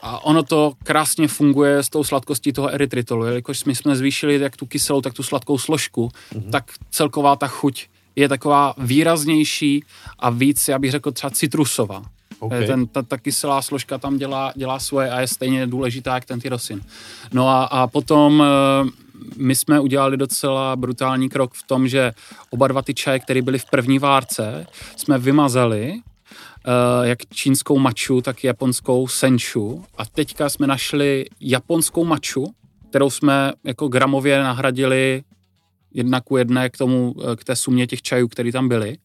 A 0.02 0.24
ono 0.24 0.42
to 0.42 0.72
krásně 0.84 1.28
funguje 1.28 1.82
s 1.82 1.88
tou 1.88 2.04
sladkostí 2.04 2.52
toho 2.52 2.68
erytritolu, 2.68 3.24
jelikož 3.24 3.64
my 3.64 3.74
jsme 3.74 3.96
zvýšili 3.96 4.40
jak 4.40 4.56
tu 4.56 4.66
kyselou, 4.66 5.00
tak 5.00 5.14
tu 5.14 5.22
sladkou 5.22 5.58
složku, 5.58 6.10
tak 6.52 6.64
celková 6.90 7.36
ta 7.36 7.46
chuť 7.46 7.86
je 8.16 8.28
taková 8.28 8.74
výraznější 8.78 9.84
a 10.18 10.30
víc, 10.30 10.68
já 10.68 10.78
bych 10.78 10.90
řekl 10.90 11.12
třeba 11.12 11.30
citrusová. 11.30 12.02
OK. 12.40 12.52
Okay. 12.52 12.66
Ten, 12.66 12.86
ta, 12.86 13.02
ta 13.02 13.18
kyselá 13.18 13.62
složka 13.62 13.98
tam 13.98 14.18
dělá, 14.18 14.52
dělá 14.56 14.78
svoje 14.78 15.10
a 15.10 15.20
je 15.20 15.26
stejně 15.26 15.66
důležitá 15.66 16.14
jak 16.14 16.24
ten 16.24 16.40
tyrosin. 16.40 16.80
No 17.32 17.48
a, 17.48 17.64
a 17.64 17.86
potom 17.86 18.42
eh, 18.42 18.90
my 19.36 19.54
jsme 19.54 19.80
udělali 19.80 20.16
docela 20.16 20.76
brutální 20.76 21.28
krok 21.28 21.54
v 21.54 21.66
tom, 21.66 21.88
že 21.88 22.12
oba 22.50 22.68
dva 22.68 22.82
ty 22.82 22.94
čaje, 22.94 23.18
které 23.18 23.42
byly 23.42 23.58
v 23.58 23.64
první 23.70 23.98
várce, 23.98 24.66
jsme 24.96 25.18
vymazali 25.18 25.94
eh, 25.94 27.08
jak 27.08 27.18
čínskou 27.26 27.78
maču, 27.78 28.20
tak 28.20 28.44
japonskou 28.44 29.08
senchu 29.08 29.84
a 29.98 30.06
teďka 30.06 30.48
jsme 30.48 30.66
našli 30.66 31.26
japonskou 31.40 32.04
maču, 32.04 32.46
kterou 32.90 33.10
jsme 33.10 33.52
jako 33.64 33.88
gramově 33.88 34.42
nahradili 34.42 35.22
jedna 35.94 36.20
ku 36.20 36.36
jedné 36.36 36.70
k 36.70 36.78
tomu, 36.78 37.14
eh, 37.32 37.36
k 37.36 37.44
té 37.44 37.56
sumě 37.56 37.86
těch 37.86 38.02
čajů, 38.02 38.28
které 38.28 38.52
tam 38.52 38.68
byly. 38.68 38.96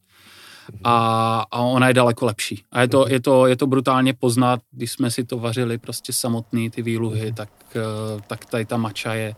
A, 0.84 1.45
a 1.51 1.60
ona 1.60 1.88
je 1.88 1.93
daleko 1.93 2.25
lepší. 2.25 2.63
A 2.72 2.81
je 2.81 2.88
to, 2.88 3.05
je, 3.10 3.19
to, 3.19 3.48
je 3.48 3.55
to 3.55 3.67
brutálně 3.67 4.13
poznat, 4.13 4.60
když 4.72 4.91
jsme 4.91 5.12
si 5.12 5.24
to 5.24 5.38
vařili 5.38 5.77
prostě 5.77 6.13
samotný 6.13 6.69
ty 6.69 6.81
výluhy, 6.81 7.34
tak, 7.34 7.50
eh, 7.75 8.22
tak 8.27 8.45
tady 8.45 8.65
ta 8.65 8.77
mača 8.77 9.13
je 9.13 9.36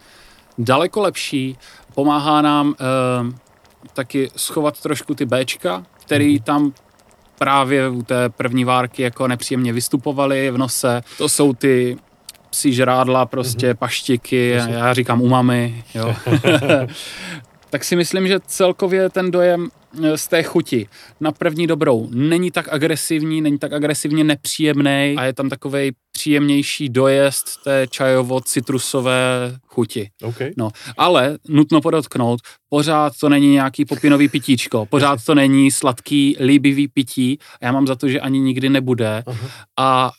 daleko 0.57 1.01
lepší. 1.01 1.57
Pomáhá 1.95 2.41
nám 2.41 2.75
eh, 2.79 3.33
taky 3.93 4.29
schovat 4.35 4.81
trošku 4.81 5.15
ty 5.15 5.25
Bčka, 5.25 5.83
který 6.05 6.39
tam 6.39 6.73
právě 7.37 7.89
u 7.89 8.03
té 8.03 8.29
první 8.29 8.65
várky 8.65 9.01
jako 9.01 9.27
nepříjemně 9.27 9.73
vystupovaly 9.73 10.51
v 10.51 10.57
nose. 10.57 11.01
To 11.17 11.29
jsou 11.29 11.53
ty 11.53 11.97
psí 12.49 12.73
žrádla, 12.73 13.25
prostě 13.25 13.73
paštiky, 13.73 14.49
já 14.49 14.93
říkám 14.93 15.21
umami, 15.21 15.83
jo. 15.95 16.15
tak 17.69 17.83
si 17.83 17.95
myslím, 17.95 18.27
že 18.27 18.39
celkově 18.47 19.09
ten 19.09 19.31
dojem 19.31 19.69
eh, 20.03 20.17
z 20.17 20.27
té 20.27 20.43
chuti 20.43 20.87
na 21.19 21.31
první 21.31 21.67
dobrou 21.67 22.07
není 22.11 22.51
tak 22.51 22.67
agresivní, 22.69 23.41
není 23.41 23.57
tak 23.57 23.73
agresivně 23.73 24.23
nepříjemný 24.23 25.15
a 25.17 25.23
je 25.23 25.33
tam 25.33 25.49
takový 25.49 25.91
příjemnější 26.11 26.89
dojezd 26.89 27.63
té 27.63 27.85
čajovo-citrusové 27.85 29.57
chuti. 29.67 30.09
OK. 30.23 30.37
No, 30.57 30.69
ale 30.97 31.37
nutno 31.47 31.81
podotknout, 31.81 32.39
pořád 32.69 33.13
to 33.19 33.29
není 33.29 33.51
nějaký 33.51 33.85
popinový 33.85 34.29
pitíčko, 34.29 34.85
pořád 34.85 35.25
to 35.25 35.35
není 35.35 35.71
sladký, 35.71 36.37
líbivý 36.39 36.87
pití 36.87 37.37
a 37.61 37.65
já 37.65 37.71
mám 37.71 37.87
za 37.87 37.95
to, 37.95 38.07
že 38.07 38.19
ani 38.19 38.39
nikdy 38.39 38.69
nebude. 38.69 39.23
Aha. 39.27 39.49
A 39.79 40.11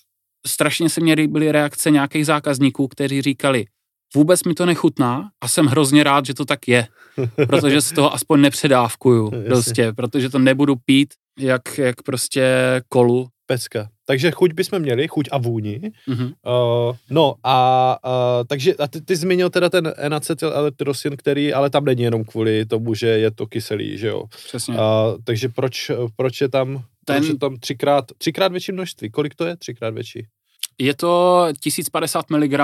strašně 0.46 0.88
se 0.88 1.00
mě 1.00 1.14
líbily 1.14 1.52
reakce 1.52 1.90
nějakých 1.90 2.26
zákazníků, 2.26 2.88
kteří 2.88 3.22
říkali, 3.22 3.66
vůbec 4.14 4.44
mi 4.44 4.54
to 4.54 4.66
nechutná 4.66 5.30
a 5.40 5.48
jsem 5.48 5.66
hrozně 5.66 6.04
rád, 6.04 6.26
že 6.26 6.34
to 6.34 6.44
tak 6.44 6.68
je, 6.68 6.86
protože 7.46 7.80
z 7.80 7.92
toho 7.92 8.14
aspoň 8.14 8.40
nepředávkuju 8.40 9.30
prostě, 9.46 9.92
protože 9.92 10.28
to 10.28 10.38
nebudu 10.38 10.76
pít 10.76 11.14
jak, 11.38 11.78
jak 11.78 12.02
prostě 12.02 12.44
kolu. 12.88 13.28
Pecka. 13.46 13.88
Takže 14.06 14.30
chuť 14.30 14.52
bychom 14.52 14.78
měli, 14.78 15.08
chuť 15.08 15.28
a 15.32 15.38
vůni. 15.38 15.80
Mhm. 16.06 16.24
Uh, 16.24 16.96
no 17.10 17.34
a 17.44 17.96
uh, 18.06 18.44
takže 18.46 18.74
a 18.74 18.88
ty, 18.88 19.00
ty 19.00 19.16
zmínil 19.16 19.50
teda 19.50 19.70
ten 19.70 19.92
enacetyl 19.96 20.52
L-tyrosin, 20.54 21.16
který 21.16 21.54
ale 21.54 21.70
tam 21.70 21.84
není 21.84 22.02
jenom 22.02 22.24
kvůli 22.24 22.66
tomu, 22.66 22.94
že 22.94 23.06
je 23.06 23.30
to 23.30 23.46
kyselý, 23.46 23.98
že 23.98 24.08
jo. 24.08 24.24
Přesně. 24.46 24.74
Uh, 24.74 24.80
takže 25.24 25.48
proč, 25.48 25.90
proč 26.16 26.40
je 26.40 26.48
tam 26.48 26.84
Ten- 27.04 27.16
proč 27.16 27.28
je 27.28 27.38
tam 27.38 27.56
třikrát, 27.56 28.04
třikrát 28.18 28.52
větší 28.52 28.72
množství? 28.72 29.10
Kolik 29.10 29.34
to 29.34 29.46
je? 29.46 29.56
Třikrát 29.56 29.94
větší. 29.94 30.26
Je 30.78 30.94
to 30.94 31.46
1050 31.60 32.30
mg 32.30 32.54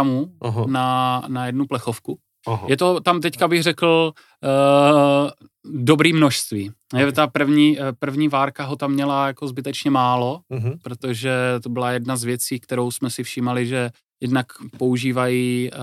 Aha. 0.41 0.65
na, 0.67 0.87
na 1.29 1.47
jednu 1.47 1.67
plechovku. 1.67 2.19
Aha. 2.47 2.67
Je 2.69 2.77
to 2.77 3.01
tam 3.01 3.21
teďka 3.21 3.49
bych 3.49 3.63
řekl 3.63 4.13
uh, 4.45 5.31
dobrý 5.65 6.13
množství. 6.13 6.71
Je 6.97 7.13
ta 7.13 7.27
první, 7.27 7.81
eh, 7.81 7.93
první 7.99 8.29
várka 8.29 8.65
ho 8.65 8.77
tam 8.77 8.93
měla 8.93 9.27
jako 9.27 9.49
zbytečně 9.49 9.91
málo, 9.91 10.41
Mhm. 10.51 10.73
protože 10.83 11.31
to 11.63 11.69
byla 11.69 11.91
jedna 11.91 12.17
z 12.17 12.25
věcí, 12.25 12.61
kterou 12.61 12.91
jsme 12.91 13.11
si 13.11 13.23
všímali, 13.25 13.67
že 13.67 13.91
jednak 14.23 14.47
používají 14.79 15.71
uh, 15.73 15.79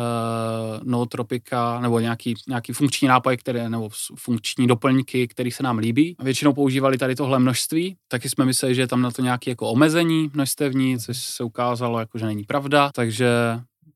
nootropika 0.84 1.80
nebo 1.80 2.00
nějaký, 2.00 2.34
nějaký 2.48 2.74
funkční 2.74 3.08
nápoje, 3.08 3.38
které, 3.38 3.70
nebo 3.70 3.90
funkční 4.16 4.68
doplňky, 4.68 5.28
které 5.28 5.52
se 5.52 5.64
nám 5.64 5.78
líbí. 5.78 6.16
Většinou 6.24 6.54
používali 6.54 6.98
tady 6.98 7.16
tohle 7.16 7.40
množství. 7.40 7.96
Taky 8.08 8.30
jsme 8.30 8.46
mysleli, 8.46 8.76
že 8.76 8.82
je 8.82 8.88
tam 8.88 9.02
na 9.02 9.12
to 9.12 9.22
nějaké 9.22 9.52
jako 9.52 9.70
omezení 9.70 10.30
množstevní, 10.34 11.00
což 11.00 11.18
se 11.18 11.44
ukázalo, 11.44 12.00
jako, 12.00 12.18
že 12.18 12.26
není 12.26 12.44
pravda, 12.44 12.90
takže, 12.96 13.30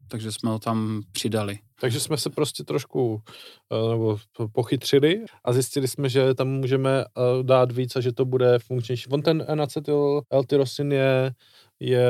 takže 0.08 0.32
jsme 0.32 0.50
ho 0.50 0.60
tam 0.60 1.02
přidali. 1.12 1.60
Takže 1.82 2.00
jsme 2.00 2.18
se 2.18 2.30
prostě 2.30 2.64
trošku 2.64 3.22
eh, 3.72 3.90
nebo 3.90 4.18
po- 4.38 4.48
pochytřili 4.48 5.26
a 5.44 5.54
zjistili 5.54 5.88
jsme, 5.88 6.10
že 6.10 6.34
tam 6.34 6.48
můžeme 6.48 7.02
eh, 7.02 7.44
dát 7.44 7.72
víc 7.72 7.96
a 7.96 8.02
že 8.02 8.14
to 8.14 8.26
bude 8.26 8.60
funkčnější. 8.60 9.10
On 9.10 9.22
ten 9.22 9.46
N-acetyl 9.48 10.22
L-tyrosin 10.32 10.92
je, 10.92 11.32
je 11.80 12.10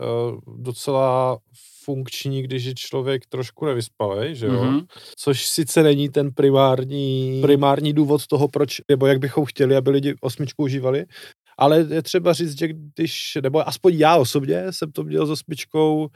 eh, 0.00 0.36
docela 0.56 1.38
funkční, 1.84 2.42
když 2.42 2.64
je 2.64 2.74
člověk 2.74 3.26
trošku 3.26 3.66
nevyspalý, 3.66 4.34
že 4.36 4.46
jo? 4.46 4.64
Mhm. 4.64 4.80
Což 5.16 5.46
sice 5.46 5.82
není 5.82 6.08
ten 6.08 6.30
primární, 6.32 7.38
primární 7.42 7.92
důvod 7.92 8.26
toho, 8.26 8.48
proč, 8.48 8.80
nebo 8.88 9.06
jak 9.06 9.18
bychom 9.18 9.44
chtěli, 9.44 9.76
aby 9.76 9.90
lidi 9.90 10.14
osmičku 10.20 10.62
užívali, 10.62 11.04
ale 11.60 11.86
je 11.90 12.02
třeba 12.02 12.32
říct, 12.32 12.58
že 12.58 12.68
když, 12.68 13.38
nebo 13.42 13.68
aspoň 13.68 13.94
já 13.94 14.16
osobně 14.16 14.62
jsem 14.70 14.92
to 14.92 15.04
měl 15.04 15.26
s 15.26 15.30
osmičkou 15.30 16.08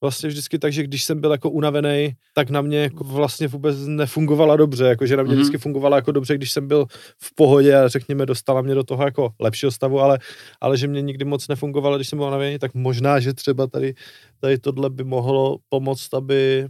vlastně 0.00 0.28
vždycky 0.28 0.58
tak, 0.58 0.72
že 0.72 0.82
když 0.82 1.04
jsem 1.04 1.20
byl 1.20 1.30
jako 1.32 1.50
unavený, 1.50 2.12
tak 2.34 2.50
na 2.50 2.60
mě 2.62 2.78
jako 2.78 3.04
vlastně 3.04 3.48
vůbec 3.48 3.76
nefungovala 3.86 4.56
dobře, 4.56 4.84
jako 4.84 5.06
že 5.06 5.16
na 5.16 5.22
mě 5.22 5.32
Mhm. 5.32 5.40
vždycky 5.40 5.58
fungovala 5.58 5.96
jako 5.96 6.12
dobře, 6.12 6.34
když 6.34 6.52
jsem 6.52 6.68
byl 6.68 6.86
v 7.22 7.34
pohodě 7.34 7.76
a 7.76 7.88
řekněme 7.88 8.26
dostala 8.26 8.62
mě 8.62 8.74
do 8.74 8.84
toho 8.84 9.04
jako 9.04 9.30
lepšího 9.40 9.70
stavu, 9.72 10.00
ale, 10.00 10.18
ale 10.60 10.76
že 10.78 10.86
mě 10.88 11.02
nikdy 11.02 11.24
moc 11.24 11.48
nefungovalo, 11.48 11.96
když 11.96 12.08
jsem 12.08 12.18
byl 12.18 12.26
unavený, 12.26 12.58
tak 12.58 12.74
možná, 12.74 13.20
že 13.20 13.34
třeba 13.34 13.66
tady, 13.66 13.94
tady 14.40 14.58
tohle 14.58 14.90
by 14.90 15.04
mohlo 15.04 15.58
pomoct, 15.68 16.14
aby 16.14 16.66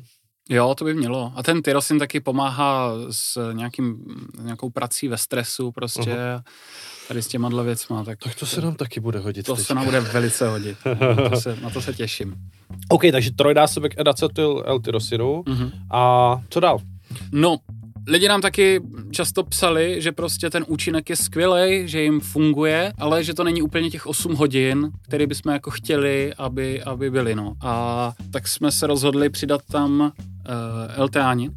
Jo, 0.48 0.74
to 0.74 0.84
by 0.84 0.94
mělo. 0.94 1.32
A 1.36 1.42
ten 1.42 1.62
tyrosin 1.62 1.98
taky 1.98 2.20
pomáhá 2.20 2.92
s 3.10 3.52
nějakým, 3.52 4.04
nějakou 4.42 4.70
prací 4.70 5.08
ve 5.08 5.18
stresu 5.18 5.72
prostě. 5.72 6.16
Tady 7.08 7.22
s 7.22 7.28
těma 7.28 7.48
dle 7.48 7.64
věcma. 7.64 8.04
Tak, 8.04 8.18
tak 8.18 8.34
to 8.34 8.46
se 8.46 8.60
nám 8.60 8.74
taky 8.74 9.00
bude 9.00 9.18
hodit. 9.18 9.46
to 9.46 9.56
teď. 9.56 9.66
se 9.66 9.74
nám 9.74 9.84
bude 9.84 10.00
velice 10.00 10.48
hodit. 10.48 10.78
Na 11.16 11.28
to 11.30 11.36
se, 11.36 11.56
na 11.62 11.70
to 11.70 11.82
se 11.82 11.94
těším. 11.94 12.34
OK, 12.88 13.02
takže 13.12 13.30
trojnásobek 13.32 13.94
edacetyl 14.00 14.62
L-tyrosinu. 14.66 15.42
Mhm. 15.46 15.70
A 15.90 16.34
co 16.50 16.60
dál? 16.60 16.78
No, 17.32 17.56
lidi 18.06 18.28
nám 18.28 18.40
taky 18.40 18.80
často 19.10 19.42
psali, 19.44 20.02
že 20.02 20.12
prostě 20.12 20.50
ten 20.50 20.64
účinek 20.68 21.10
je 21.10 21.16
skvělý, 21.16 21.88
že 21.88 22.02
jim 22.02 22.20
funguje, 22.20 22.92
ale 22.98 23.24
že 23.24 23.34
to 23.34 23.44
není 23.44 23.62
úplně 23.62 23.90
těch 23.90 24.06
8 24.06 24.34
hodin, 24.34 24.90
které 25.02 25.26
bychom 25.26 25.52
jako 25.52 25.70
chtěli, 25.70 26.34
aby, 26.38 26.82
aby 26.82 27.10
byly, 27.10 27.34
no. 27.34 27.54
A 27.60 28.12
tak 28.32 28.48
jsme 28.48 28.72
se 28.72 28.86
rozhodli 28.86 29.30
přidat 29.30 29.60
tam 29.70 30.12
uh, 30.48 31.02
L-teanin, 31.02 31.50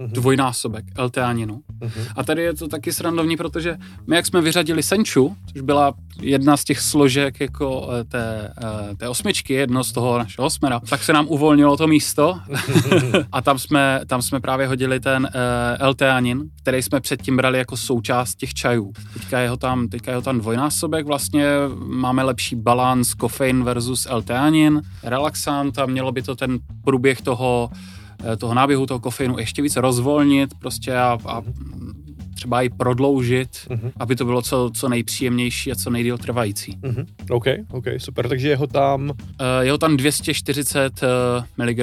Mhm. 0.00 0.12
dvojnásobek 0.12 0.84
L-teaninu. 0.96 1.60
Mhm. 1.80 2.04
A 2.16 2.24
tady 2.24 2.42
je 2.42 2.54
to 2.54 2.68
taky 2.68 2.92
srandovní, 2.92 3.36
protože 3.36 3.76
my, 4.06 4.16
jak 4.16 4.26
jsme 4.26 4.40
vyřadili 4.40 4.82
senču, 4.82 5.36
což 5.52 5.60
byla 5.60 5.94
jedna 6.20 6.56
z 6.56 6.64
těch 6.64 6.80
složek 6.80 7.40
jako 7.40 7.88
eh, 8.00 8.04
té, 8.04 8.52
eh, 8.90 8.96
té 8.96 9.08
osmičky, 9.08 9.54
jedno 9.54 9.84
z 9.84 9.92
toho 9.92 10.18
našeho 10.18 10.46
osmera, 10.46 10.80
tak 10.80 11.02
se 11.02 11.12
nám 11.12 11.26
uvolnilo 11.28 11.76
to 11.76 11.86
místo 11.86 12.38
a 13.32 13.42
tam 13.42 13.58
jsme, 13.58 14.00
tam 14.06 14.22
jsme 14.22 14.40
právě 14.40 14.66
hodili 14.66 15.00
ten 15.00 15.22
uh, 15.22 15.86
L-teanin, 15.86 16.42
který 16.62 16.82
jsme 16.82 17.00
předtím 17.00 17.36
brali 17.36 17.58
jako 17.58 17.76
součást 17.76 18.34
těch 18.34 18.54
čajů. 18.54 18.92
Teďka 19.12 19.38
je 19.40 19.48
ho 19.50 19.56
tam, 19.56 19.88
teďka 19.88 20.10
je 20.10 20.16
ho 20.16 20.22
tam 20.22 20.38
dvojnásobek, 20.38 21.06
vlastně 21.06 21.46
máme 21.86 22.22
lepší 22.22 22.56
balans 22.56 23.14
kofein 23.14 23.64
versus 23.64 24.06
L-teanin, 24.10 24.82
relaxant 25.02 25.78
a 25.78 25.86
mělo 25.86 26.12
by 26.12 26.22
to 26.22 26.36
ten 26.36 26.58
průběh 26.84 27.20
toho 27.20 27.70
eh, 27.72 27.97
toho 28.38 28.54
náběhu 28.54 28.86
toho 28.86 29.00
kofeinu 29.00 29.38
ještě 29.38 29.62
více 29.62 29.80
rozvolnit 29.80 30.50
prostě 30.58 30.96
a, 30.96 31.18
a 31.26 31.42
třeba 32.34 32.62
i 32.62 32.68
prodloužit, 32.68 33.48
Mhm. 33.70 33.90
aby 33.96 34.16
to 34.16 34.24
bylo 34.24 34.42
co, 34.42 34.70
co 34.74 34.88
nejpříjemnější 34.88 35.72
a 35.72 35.74
co 35.74 35.90
nejdíl 35.90 36.18
trvající. 36.18 36.78
Mhm. 36.82 37.06
OK, 37.30 37.44
OK, 37.70 37.84
super. 37.98 38.28
Takže 38.28 38.48
jeho 38.48 38.66
tam... 38.66 39.12
Eh, 39.40 39.64
Je 39.64 39.70
ho 39.72 39.78
tam 39.78 39.96
240 39.96 41.00
mg 41.56 41.78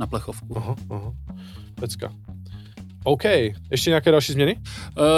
na 0.00 0.06
plechovku. 0.06 0.56
Aha, 0.58 0.76
aha. 0.90 1.12
Pecka. 1.74 2.12
OK. 3.06 3.24
Ještě 3.70 3.90
nějaké 3.90 4.10
další 4.10 4.32
změny? 4.32 4.56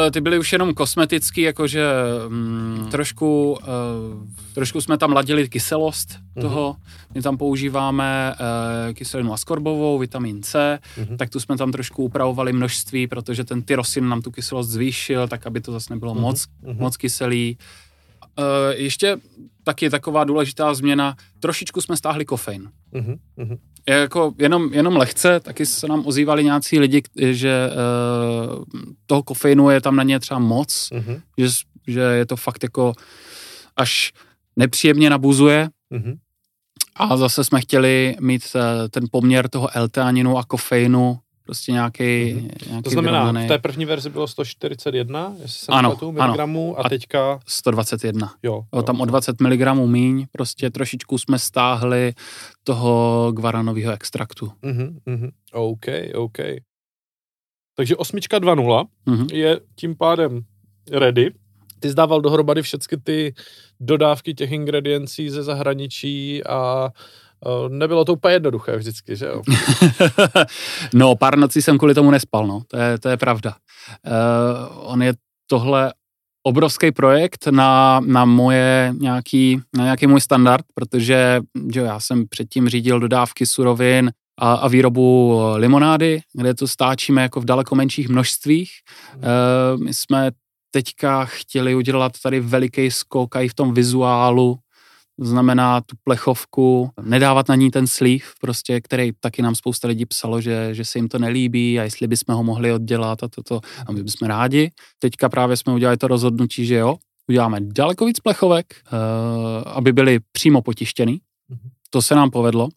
Eh, 0.07 0.11
Ty 0.11 0.21
byly 0.21 0.39
už 0.39 0.53
jenom 0.53 0.75
kosmetický, 0.75 1.41
jakože 1.41 1.87
mm, 2.29 2.87
trošku, 2.91 3.53
uh, 3.53 3.59
trošku 4.55 4.81
jsme 4.81 4.99
tam 4.99 5.13
ladili 5.13 5.49
kyselost 5.49 6.17
toho. 6.41 6.77
My 7.15 7.23
tam 7.23 7.37
používáme 7.37 8.35
uh, 8.41 8.95
kyselinu 8.95 9.33
askorbovou, 9.33 9.99
vitamin 9.99 10.43
C, 10.43 10.79
Mhm. 10.99 11.17
tak 11.17 11.31
tu 11.31 11.41
jsme 11.41 11.57
tam 11.57 11.73
trošku 11.73 12.03
upravovali 12.05 12.53
množství, 12.53 13.07
protože 13.07 13.45
ten 13.45 13.63
tyrosin 13.63 14.09
nám 14.09 14.23
tu 14.23 14.31
kyselost 14.31 14.71
zvýšil, 14.71 15.29
tak 15.29 15.47
aby 15.47 15.61
to 15.61 15.73
zase 15.73 15.93
nebylo 15.95 16.15
Mhm, 16.15 16.23
moc, 16.23 16.47
mhm. 16.63 16.77
moc 16.81 16.97
kyselý. 16.97 17.59
Uh, 18.39 18.45
ještě 18.75 19.17
taky 19.65 19.91
taková 19.91 20.25
důležitá 20.25 20.75
změna, 20.75 21.17
trošičku 21.41 21.81
jsme 21.81 21.97
stáhli 21.97 22.25
kofein. 22.25 22.71
Mhm, 22.93 23.15
mhm. 23.37 23.57
Jako 23.89 24.35
jenom, 24.39 24.73
jenom 24.73 24.97
lehce, 24.97 25.41
taky 25.41 25.67
se 25.67 25.89
nám 25.89 26.07
ozývali 26.07 26.45
nějací 26.45 26.79
lidi, 26.79 27.03
že 27.17 27.71
uh, 27.71 28.65
toho 29.07 29.23
kofeinu 29.23 29.71
je 29.71 29.81
tam 29.81 29.97
na 29.97 30.03
ně 30.03 30.21
třeba 30.21 30.41
moc, 30.41 30.89
Mhm, 30.93 31.21
že, 31.39 31.49
že 31.87 32.01
je 32.01 32.27
to 32.27 32.37
fakt 32.37 32.63
jako 32.63 32.93
až 33.77 34.13
nepříjemně 34.57 35.11
nabuzuje 35.11 35.69
mhm. 35.91 36.15
a 36.97 37.17
zase 37.17 37.45
jsme 37.45 37.61
chtěli 37.61 38.17
mít 38.21 38.43
eh, 38.57 38.89
ten 38.89 39.05
poměr 39.11 39.49
toho 39.49 39.69
L-teaninu 39.77 40.39
a 40.39 40.45
kofeinu 40.45 41.19
prostě 41.49 41.73
nějaký, 41.73 42.35
Mhm. 42.35 42.49
nějaký 42.69 42.83
To 42.83 42.91
znamená, 42.91 43.19
vyrovnaný. 43.21 43.47
v 43.47 43.49
té 43.49 43.59
první 43.59 43.85
verzi 43.85 44.11
bylo 44.11 44.27
141, 44.27 45.33
jestli 45.43 45.59
se 45.65 45.73
Ano, 45.73 45.99
ano. 46.03 46.13
miligramů 46.13 46.79
a 46.79 46.83
A- 46.83 46.89
teďka, 46.89 47.41
121. 47.47 48.35
jo. 48.43 48.65
Jo, 48.75 48.83
tam 48.83 49.01
o 49.01 49.05
20 49.05 49.41
mg 49.41 49.87
míň, 49.87 50.27
prostě 50.33 50.71
trošičku 50.71 51.19
jsme 51.19 51.39
stáhli 51.39 52.13
toho 52.65 53.33
guaranového 53.33 53.93
extraktu. 53.93 54.53
Mhm, 54.63 54.99
mhm. 55.07 55.31
OK, 55.53 55.87
OK. 56.15 56.39
Takže 57.77 57.97
osmička 57.97 58.39
2.0 58.39 58.85
Mhm. 59.07 59.27
je 59.33 59.61
tím 59.75 59.97
pádem 59.97 60.41
ready. 60.91 61.31
Ty 61.81 61.91
zdával 61.91 62.21
dohromady 62.21 62.63
všechny 62.63 62.99
ty 63.05 63.35
dodávky 63.81 64.35
těch 64.35 64.53
ingrediencí 64.53 65.31
ze 65.31 65.43
zahraničí 65.43 66.45
a 66.45 66.91
nebylo 67.69 68.05
to 68.05 68.13
úplně 68.13 68.35
jednoduché 68.35 68.77
vždycky, 68.77 69.17
že 69.17 69.27
jo? 69.27 69.43
no, 70.95 71.17
pár 71.17 71.39
nocí 71.39 71.63
jsem 71.63 71.79
kvůli 71.79 71.95
tomu 71.95 72.11
nespal, 72.11 72.47
no, 72.47 72.63
to 72.69 72.77
je, 72.77 72.99
to 72.99 73.09
je 73.09 73.17
pravda. 73.17 73.57
Uh, 74.07 74.93
on 74.93 75.03
je 75.03 75.15
tohle 75.47 75.93
obrovský 76.43 76.93
projekt 76.93 77.47
na, 77.47 78.01
na 78.01 78.25
moje 78.25 78.95
nějaký, 78.99 79.61
na 79.77 79.85
nějaký 79.85 80.07
můj 80.07 80.21
standard, 80.21 80.65
protože 80.75 81.41
že 81.73 81.81
jo, 81.81 81.87
já 81.87 82.01
jsem 82.01 82.29
předtím 82.29 82.69
řídil 82.69 83.01
dodávky 83.01 83.47
surovin 83.47 84.11
a, 84.39 84.53
a 84.55 84.69
výrobu 84.69 85.39
limonády, 85.55 86.21
kde 86.33 86.55
to 86.55 86.69
stáčíme 86.69 87.23
jako 87.23 87.41
v 87.41 87.45
daleko 87.45 87.75
menších 87.75 88.09
množstvích. 88.09 88.71
Uh, 89.17 89.81
my 89.81 89.95
jsme 89.95 90.31
teďka 90.71 91.25
chtěli 91.25 91.75
udělat 91.75 92.13
tady 92.23 92.41
veliký 92.41 92.91
skok 92.91 93.37
i 93.37 93.49
v 93.49 93.55
tom 93.55 93.75
vizuálu, 93.75 94.59
znamená 95.19 95.81
tu 95.81 95.97
plechovku, 96.05 96.91
nedávat 97.03 97.49
na 97.49 97.55
ní 97.55 97.71
ten 97.71 97.87
slív, 97.87 98.33
prostě, 98.41 98.81
který 98.81 99.13
taky 99.21 99.43
nám 99.43 99.55
spousta 99.55 99.89
lidí 99.89 100.07
psalo, 100.07 100.41
že, 100.41 100.75
že 100.75 100.85
se 100.85 100.99
jim 100.99 101.09
to 101.09 101.19
nelíbí 101.19 101.81
a 101.81 101.83
jestli 101.83 102.07
bychom 102.07 102.35
ho 102.35 102.43
mohli 102.43 102.73
oddělat 102.73 103.23
a 103.23 103.29
toto, 103.29 103.61
a 103.87 103.93
my 103.93 104.03
bychom 104.03 104.29
rádi. 104.29 104.71
Teďka 104.99 105.29
právě 105.29 105.57
jsme 105.57 105.73
udělali 105.73 105.97
to 105.97 106.09
rozhodnutí, 106.09 106.67
že 106.67 106.75
jo, 106.75 106.97
uděláme 107.29 107.59
daleko 107.61 108.07
víc 108.07 108.21
plechovek, 108.21 108.77
uh, 108.93 108.99
aby 109.67 109.93
byly 109.93 110.21
přímo 110.33 110.63
potištěný. 110.63 111.21
Mhm. 111.49 111.71
To 111.91 112.03
se 112.03 112.15
nám 112.15 112.31
povedlo. 112.31 112.69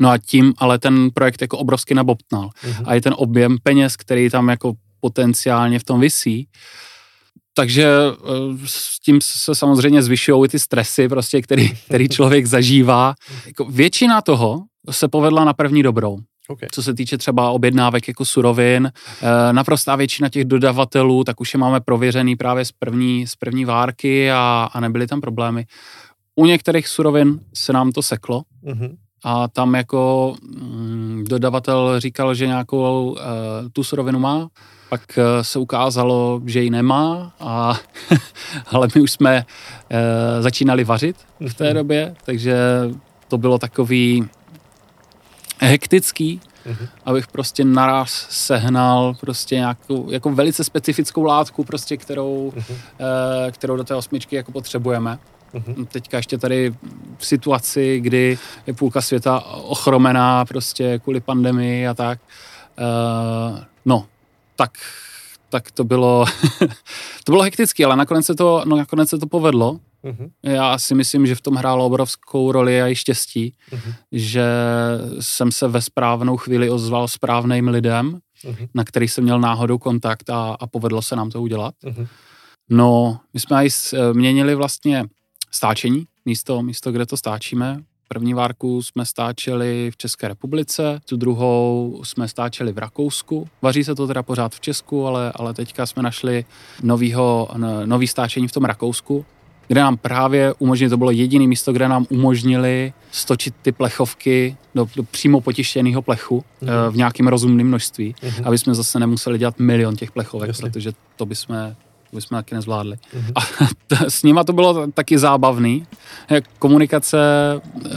No 0.00 0.10
a 0.10 0.18
tím 0.18 0.54
ale 0.58 0.78
ten 0.78 1.10
projekt 1.14 1.42
jako 1.42 1.58
obrovsky 1.58 1.94
nabobtnal. 1.94 2.50
Mhm. 2.64 2.84
A 2.86 2.94
i 2.94 3.00
ten 3.00 3.14
objem 3.16 3.56
peněz, 3.62 3.96
který 3.96 4.30
tam 4.30 4.48
jako 4.48 4.72
potenciálně 5.00 5.78
v 5.78 5.84
tom 5.84 6.00
visí, 6.00 6.48
takže 7.56 7.84
eh, 7.84 8.66
s 8.66 9.00
tím 9.00 9.20
se 9.20 9.54
samozřejmě 9.54 10.02
zvyšují 10.02 10.44
i 10.44 10.48
ty 10.48 10.58
stresy, 10.58 11.08
prostě, 11.08 11.42
který, 11.42 11.70
který 11.86 12.08
člověk 12.08 12.46
zažívá. 12.46 13.14
Jako 13.46 13.64
většina 13.64 14.20
toho 14.20 14.62
se 14.90 15.08
povedla 15.08 15.44
na 15.44 15.52
první 15.52 15.82
dobrou. 15.82 16.18
Okay. 16.48 16.68
Co 16.72 16.82
se 16.82 16.94
týče 16.94 17.18
třeba 17.18 17.50
objednávek 17.50 18.08
jako 18.08 18.24
surovin, 18.24 18.92
eh, 19.22 19.52
naprostá 19.52 19.96
většina 19.96 20.28
těch 20.28 20.44
dodavatelů, 20.44 21.24
tak 21.24 21.40
už 21.40 21.54
je 21.54 21.58
máme 21.60 21.80
prověřený 21.80 22.36
právě 22.36 22.64
z 22.64 22.72
první, 22.72 23.26
z 23.26 23.36
první 23.36 23.64
várky 23.64 24.30
a, 24.30 24.68
a 24.72 24.80
nebyly 24.80 25.06
tam 25.06 25.20
problémy. 25.20 25.66
U 26.34 26.46
některých 26.46 26.88
surovin 26.88 27.40
se 27.54 27.72
nám 27.72 27.92
to 27.92 28.02
seklo, 28.02 28.42
Mhm. 28.62 28.96
A 29.24 29.48
tam 29.48 29.74
jako 29.74 30.34
mm, 30.42 31.24
dodavatel 31.28 32.00
říkal, 32.00 32.34
že 32.34 32.46
nějakou 32.46 33.10
uh, 33.10 33.18
tu 33.72 33.84
surovinu 33.84 34.18
má, 34.18 34.48
pak 34.88 35.00
uh, 35.18 35.42
se 35.42 35.58
ukázalo, 35.58 36.40
že 36.46 36.62
ji 36.62 36.70
nemá, 36.70 37.32
a, 37.40 37.74
ale 38.66 38.88
my 38.94 39.00
už 39.00 39.12
jsme 39.12 39.44
uh, 39.44 39.98
začínali 40.42 40.84
vařit 40.84 41.16
v 41.48 41.54
té 41.54 41.74
době, 41.74 42.14
takže 42.24 42.56
to 43.28 43.38
bylo 43.38 43.58
takový 43.58 44.28
hektický, 45.60 46.40
mm-hmm. 46.66 46.88
abych 47.04 47.26
prostě 47.26 47.64
naraz 47.64 48.26
sehnal 48.30 49.14
prostě 49.20 49.54
nějakou 49.54 50.10
jako 50.10 50.30
velice 50.30 50.64
specifickou 50.64 51.22
látku, 51.22 51.64
prostě, 51.64 51.96
kterou, 51.96 52.52
mm-hmm. 52.56 52.70
uh, 52.70 53.50
kterou 53.50 53.76
do 53.76 53.84
té 53.84 53.94
osmičky 53.94 54.36
jako 54.36 54.52
potřebujeme. 54.52 55.18
Mm-hmm. 55.56 55.86
Teďka 55.86 56.16
ještě 56.16 56.38
tady 56.38 56.74
v 57.18 57.26
situaci, 57.26 58.00
kdy 58.00 58.38
je 58.66 58.74
půlka 58.74 59.00
světa 59.00 59.44
ochromená 59.44 60.44
prostě 60.44 60.98
kvůli 60.98 61.20
pandemii 61.20 61.86
a 61.86 61.94
tak. 61.94 62.18
Uh, 62.78 63.58
no, 63.84 64.06
tak, 64.56 64.78
tak 65.48 65.70
to 65.70 65.84
bylo, 65.84 66.24
to 67.24 67.32
bylo 67.32 67.42
hektické, 67.42 67.84
ale 67.84 67.96
nakonec 67.96 68.26
se 68.26 68.34
to, 68.34 68.62
no, 68.66 68.76
nakonec 68.76 69.08
se 69.08 69.18
to 69.18 69.26
povedlo. 69.26 69.80
Mm-hmm. 70.04 70.30
Já 70.42 70.78
si 70.78 70.94
myslím, 70.94 71.26
že 71.26 71.34
v 71.34 71.40
tom 71.40 71.54
hrálo 71.54 71.86
obrovskou 71.86 72.52
roli 72.52 72.82
a 72.82 72.88
i 72.88 72.96
štěstí, 72.96 73.54
mm-hmm. 73.72 73.94
že 74.12 74.46
jsem 75.20 75.52
se 75.52 75.68
ve 75.68 75.82
správnou 75.82 76.36
chvíli 76.36 76.70
ozval 76.70 77.08
správným 77.08 77.68
lidem, 77.68 78.18
mm-hmm. 78.44 78.68
na 78.74 78.84
který 78.84 79.08
jsem 79.08 79.24
měl 79.24 79.40
náhodou 79.40 79.78
kontakt 79.78 80.30
a, 80.30 80.56
a 80.60 80.66
povedlo 80.66 81.02
se 81.02 81.16
nám 81.16 81.30
to 81.30 81.42
udělat. 81.42 81.74
Mm-hmm. 81.84 82.06
No, 82.70 83.20
my 83.34 83.40
jsme 83.40 83.66
i 83.66 83.68
měnili 84.12 84.54
vlastně 84.54 85.04
stáčení, 85.50 86.06
místo, 86.24 86.62
místo, 86.62 86.92
kde 86.92 87.06
to 87.06 87.16
stáčíme. 87.16 87.82
První 88.08 88.34
várku 88.34 88.82
jsme 88.82 89.06
stáčeli 89.06 89.90
v 89.90 89.96
České 89.96 90.28
republice, 90.28 91.00
tu 91.08 91.16
druhou 91.16 92.00
jsme 92.04 92.28
stáčeli 92.28 92.72
v 92.72 92.78
Rakousku. 92.78 93.48
Vaří 93.62 93.84
se 93.84 93.94
to 93.94 94.06
teda 94.06 94.22
pořád 94.22 94.54
v 94.54 94.60
Česku, 94.60 95.06
ale, 95.06 95.32
ale 95.34 95.54
teďka 95.54 95.86
jsme 95.86 96.02
našli 96.02 96.44
novýho, 96.82 97.48
nový 97.84 98.06
stáčení 98.06 98.48
v 98.48 98.52
tom 98.52 98.64
Rakousku, 98.64 99.24
kde 99.68 99.80
nám 99.80 99.96
právě 99.96 100.54
umožnili, 100.58 100.90
to 100.90 100.96
bylo 100.96 101.10
jediné 101.10 101.46
místo, 101.46 101.72
kde 101.72 101.88
nám 101.88 102.06
umožnili 102.08 102.92
stočit 103.10 103.54
ty 103.62 103.72
plechovky 103.72 104.56
do, 104.74 104.88
do 104.96 105.02
přímo 105.02 105.40
potištěného 105.40 106.02
plechu 106.02 106.44
mm-hmm. 106.62 106.90
v 106.90 106.96
nějakém 106.96 107.28
rozumném 107.28 107.66
množství, 107.66 108.14
mm-hmm. 108.14 108.42
aby 108.44 108.58
jsme 108.58 108.74
zase 108.74 109.00
nemuseli 109.00 109.38
dělat 109.38 109.58
milion 109.58 109.96
těch 109.96 110.10
plechovek, 110.10 110.48
Jasně. 110.48 110.70
protože 110.70 110.92
to 111.16 111.26
bychom 111.26 111.76
to 112.16 112.20
bychom 112.20 112.38
taky 112.38 112.54
nezvládli. 112.54 112.96
Mm-hmm. 112.96 113.32
A 113.34 113.40
s 114.08 114.22
nima 114.22 114.44
to 114.44 114.52
bylo 114.52 114.86
taky 114.86 115.18
zábavný. 115.18 115.86
Komunikace 116.58 117.18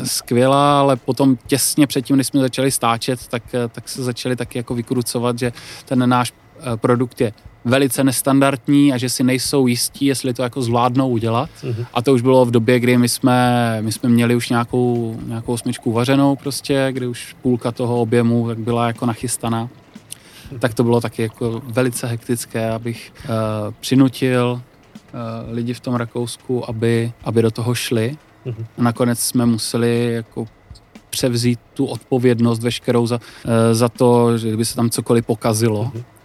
skvělá, 0.04 0.80
ale 0.80 0.96
potom 0.96 1.38
těsně 1.48 1.88
předtím, 1.88 2.16
než 2.16 2.28
jsme 2.28 2.42
začali 2.42 2.72
stáčet, 2.72 3.28
tak, 3.28 3.44
tak 3.72 3.90
se 3.90 4.04
začali 4.04 4.36
taky 4.36 4.58
jako 4.60 4.76
vykrucovat, 4.76 5.40
že 5.40 5.54
ten 5.86 6.10
náš 6.10 6.34
eh, 6.34 6.78
produkt 6.78 7.22
je 7.22 7.34
velice 7.66 8.04
nestandardní 8.04 8.94
a 8.94 8.98
že 8.98 9.10
si 9.10 9.24
nejsou 9.24 9.68
jistí, 9.68 10.06
jestli 10.06 10.34
to 10.34 10.44
jako 10.44 10.62
zvládnou 10.62 11.10
udělat. 11.10 11.50
Mm-hmm. 11.64 11.86
A 11.94 12.02
to 12.02 12.14
už 12.14 12.22
bylo 12.22 12.46
v 12.46 12.52
době, 12.52 12.80
kdy 12.80 12.98
my 12.98 13.10
jsme, 13.10 13.78
my 13.82 13.92
jsme 13.92 14.10
měli 14.10 14.36
už 14.36 14.50
nějakou, 14.50 15.20
nějakou 15.26 15.54
osmičku 15.54 15.92
vařenou 15.92 16.36
prostě, 16.36 16.88
kdy 16.92 17.08
už 17.08 17.36
půlka 17.42 17.72
toho 17.72 18.02
objemu 18.02 18.48
tak 18.48 18.60
byla 18.60 18.88
jako 18.88 19.06
nachystaná 19.06 19.70
tak 20.60 20.74
to 20.74 20.84
bylo 20.84 21.02
taky 21.02 21.22
jako 21.22 21.62
velice 21.64 22.08
hektické, 22.08 22.70
abych 22.70 23.14
uh, 23.24 23.30
přinutil 23.80 24.62
uh, 25.14 25.20
lidi 25.54 25.74
v 25.74 25.80
tom 25.80 25.96
Rakousku, 25.96 26.70
aby, 26.70 27.12
aby 27.24 27.42
do 27.42 27.52
toho 27.52 27.76
šli. 27.76 28.18
Mm-hmm. 28.46 28.66
A 28.78 28.82
nakonec 28.82 29.20
jsme 29.20 29.46
museli 29.46 30.14
jako 30.14 30.46
převzít 31.10 31.60
tu 31.74 31.86
odpovědnost 31.86 32.64
veškerou 32.64 33.08
za, 33.08 33.16
uh, 33.16 33.52
za 33.72 33.90
to, 33.90 34.38
že 34.38 34.48
kdyby 34.48 34.66
se 34.66 34.76
tam 34.76 34.90
cokoliv 34.90 35.26
pokazilo, 35.26 35.84
mm-hmm 35.84 36.19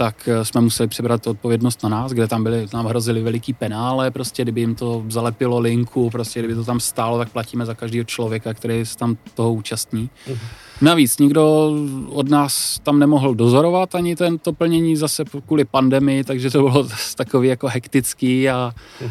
tak 0.00 0.28
jsme 0.42 0.60
museli 0.60 0.88
přebrat 0.88 1.26
odpovědnost 1.26 1.82
na 1.82 1.88
nás, 1.88 2.12
kde 2.12 2.26
tam 2.26 2.42
byly, 2.42 2.66
nám 2.74 2.86
hrozili 2.86 3.22
veliký 3.22 3.52
penále, 3.52 4.10
prostě 4.10 4.42
kdyby 4.42 4.60
jim 4.60 4.74
to 4.74 5.04
zalepilo 5.08 5.58
linku, 5.58 6.10
prostě 6.10 6.40
kdyby 6.40 6.54
to 6.54 6.64
tam 6.64 6.80
stálo, 6.80 7.18
tak 7.18 7.28
platíme 7.28 7.66
za 7.66 7.74
každého 7.74 8.04
člověka, 8.04 8.54
který 8.54 8.86
se 8.86 8.98
tam 8.98 9.16
toho 9.34 9.52
účastní. 9.52 10.10
Mm-hmm. 10.26 10.38
Navíc 10.80 11.18
nikdo 11.18 11.72
od 12.08 12.28
nás 12.28 12.78
tam 12.82 12.98
nemohl 12.98 13.34
dozorovat 13.34 13.94
ani 13.94 14.16
tento 14.16 14.52
plnění 14.52 14.96
zase 14.96 15.24
kvůli 15.46 15.64
pandemii, 15.64 16.24
takže 16.24 16.50
to 16.50 16.58
bylo 16.58 16.88
takový 17.16 17.48
jako 17.48 17.68
hektický 17.68 18.50
a 18.50 18.72
eh, 19.02 19.10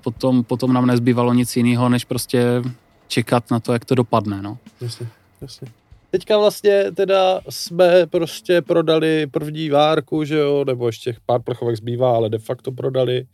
potom, 0.00 0.44
potom 0.44 0.72
nám 0.72 0.86
nezbývalo 0.86 1.32
nic 1.32 1.56
jiného, 1.56 1.88
než 1.88 2.04
prostě 2.04 2.62
čekat 3.08 3.50
na 3.50 3.60
to, 3.60 3.72
jak 3.72 3.84
to 3.84 3.94
dopadne. 3.94 4.42
No. 4.42 4.58
Jasně, 4.80 5.06
jasně. 5.40 5.68
Teďka 6.10 6.38
vlastně 6.38 6.84
teda 6.94 7.40
jsme 7.48 8.06
prostě 8.06 8.62
prodali 8.62 9.26
první 9.26 9.70
várku, 9.70 10.24
že 10.24 10.38
jo, 10.38 10.64
nebo 10.66 10.86
ještě 10.86 11.14
pár 11.26 11.42
plechovek 11.42 11.76
zbývá, 11.76 12.14
ale 12.14 12.28
de 12.28 12.38
facto 12.38 12.72
prodali. 12.72 13.24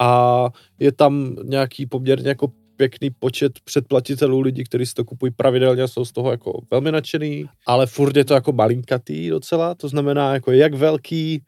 A 0.00 0.48
je 0.78 0.92
tam 0.92 1.36
nějaký 1.44 1.86
poměrně 1.86 2.28
jako 2.28 2.52
pěkný 2.76 3.10
počet 3.10 3.52
předplatitelů 3.64 4.40
lidí, 4.40 4.64
kteří 4.64 4.86
si 4.86 4.94
to 4.94 5.04
kupují 5.04 5.32
pravidelně 5.32 5.82
a 5.82 5.88
jsou 5.88 6.04
z 6.04 6.12
toho 6.12 6.30
jako 6.30 6.60
velmi 6.70 6.92
nadšený, 6.92 7.44
ale 7.66 7.86
furt 7.86 8.16
je 8.16 8.24
to 8.24 8.34
jako 8.34 8.52
malinkatý 8.52 9.28
docela, 9.28 9.74
to 9.74 9.88
znamená 9.88 10.34
jako 10.34 10.52
jak 10.52 10.74
velký 10.74 11.42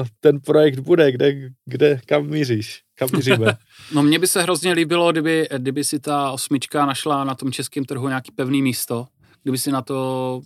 uh, 0.00 0.06
ten 0.20 0.40
projekt 0.40 0.78
bude, 0.78 1.12
kde, 1.12 1.34
kde 1.64 2.00
kam 2.06 2.26
míříš, 2.26 2.82
kam 2.94 3.08
míříme. 3.14 3.46
no 3.94 4.02
mně 4.02 4.18
by 4.18 4.26
se 4.26 4.42
hrozně 4.42 4.72
líbilo, 4.72 5.12
kdyby, 5.12 5.48
kdyby 5.58 5.84
si 5.84 6.00
ta 6.00 6.30
osmička 6.30 6.86
našla 6.86 7.24
na 7.24 7.34
tom 7.34 7.52
českém 7.52 7.84
trhu 7.84 8.08
nějaký 8.08 8.32
pevný 8.32 8.62
místo, 8.62 9.06
kdyby 9.44 9.58
si 9.58 9.72
na 9.72 9.82
to 9.82 10.40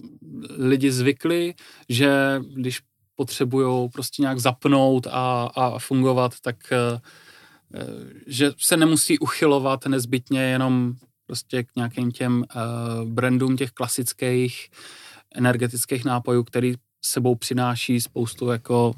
lidi 0.58 0.92
zvykli, 0.92 1.54
že 1.88 2.40
když 2.54 2.80
potřebují 3.16 3.88
prostě 3.88 4.22
nějak 4.22 4.38
zapnout 4.38 5.06
a, 5.06 5.50
a 5.54 5.78
fungovat, 5.78 6.34
tak 6.42 6.56
uh, 6.92 7.00
Eh, 7.74 7.87
že 8.26 8.52
se 8.58 8.76
nemusí 8.76 9.18
uchylovat 9.18 9.87
nezbytně 9.87 10.40
jenom 10.40 10.94
prostě 11.26 11.62
k 11.62 11.76
nějakým 11.76 12.11
těm 12.11 12.44
uh, 12.54 13.08
brandům 13.08 13.56
těch 13.56 13.70
klasických 13.70 14.70
energetických 15.34 16.04
nápojů, 16.04 16.44
který 16.44 16.74
sebou 17.04 17.34
přináší 17.34 18.00
spoustu 18.00 18.50
jako 18.50 18.94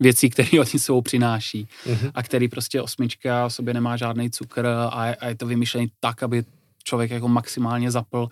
věcí, 0.00 0.30
které 0.30 0.48
oni 0.60 0.78
sebou 0.78 1.02
přináší 1.02 1.68
mm-hmm. 1.86 2.10
a 2.14 2.22
který 2.22 2.48
prostě 2.48 2.82
osmička 2.82 3.48
v 3.48 3.54
sobě 3.54 3.74
nemá 3.74 3.96
žádný 3.96 4.30
cukr 4.30 4.66
a, 4.66 4.88
a 5.20 5.26
je 5.26 5.34
to 5.34 5.46
vymyšlený 5.46 5.92
tak, 6.00 6.22
aby 6.22 6.44
člověk 6.84 7.10
jako 7.10 7.28
maximálně 7.28 7.90
zapl 7.90 8.28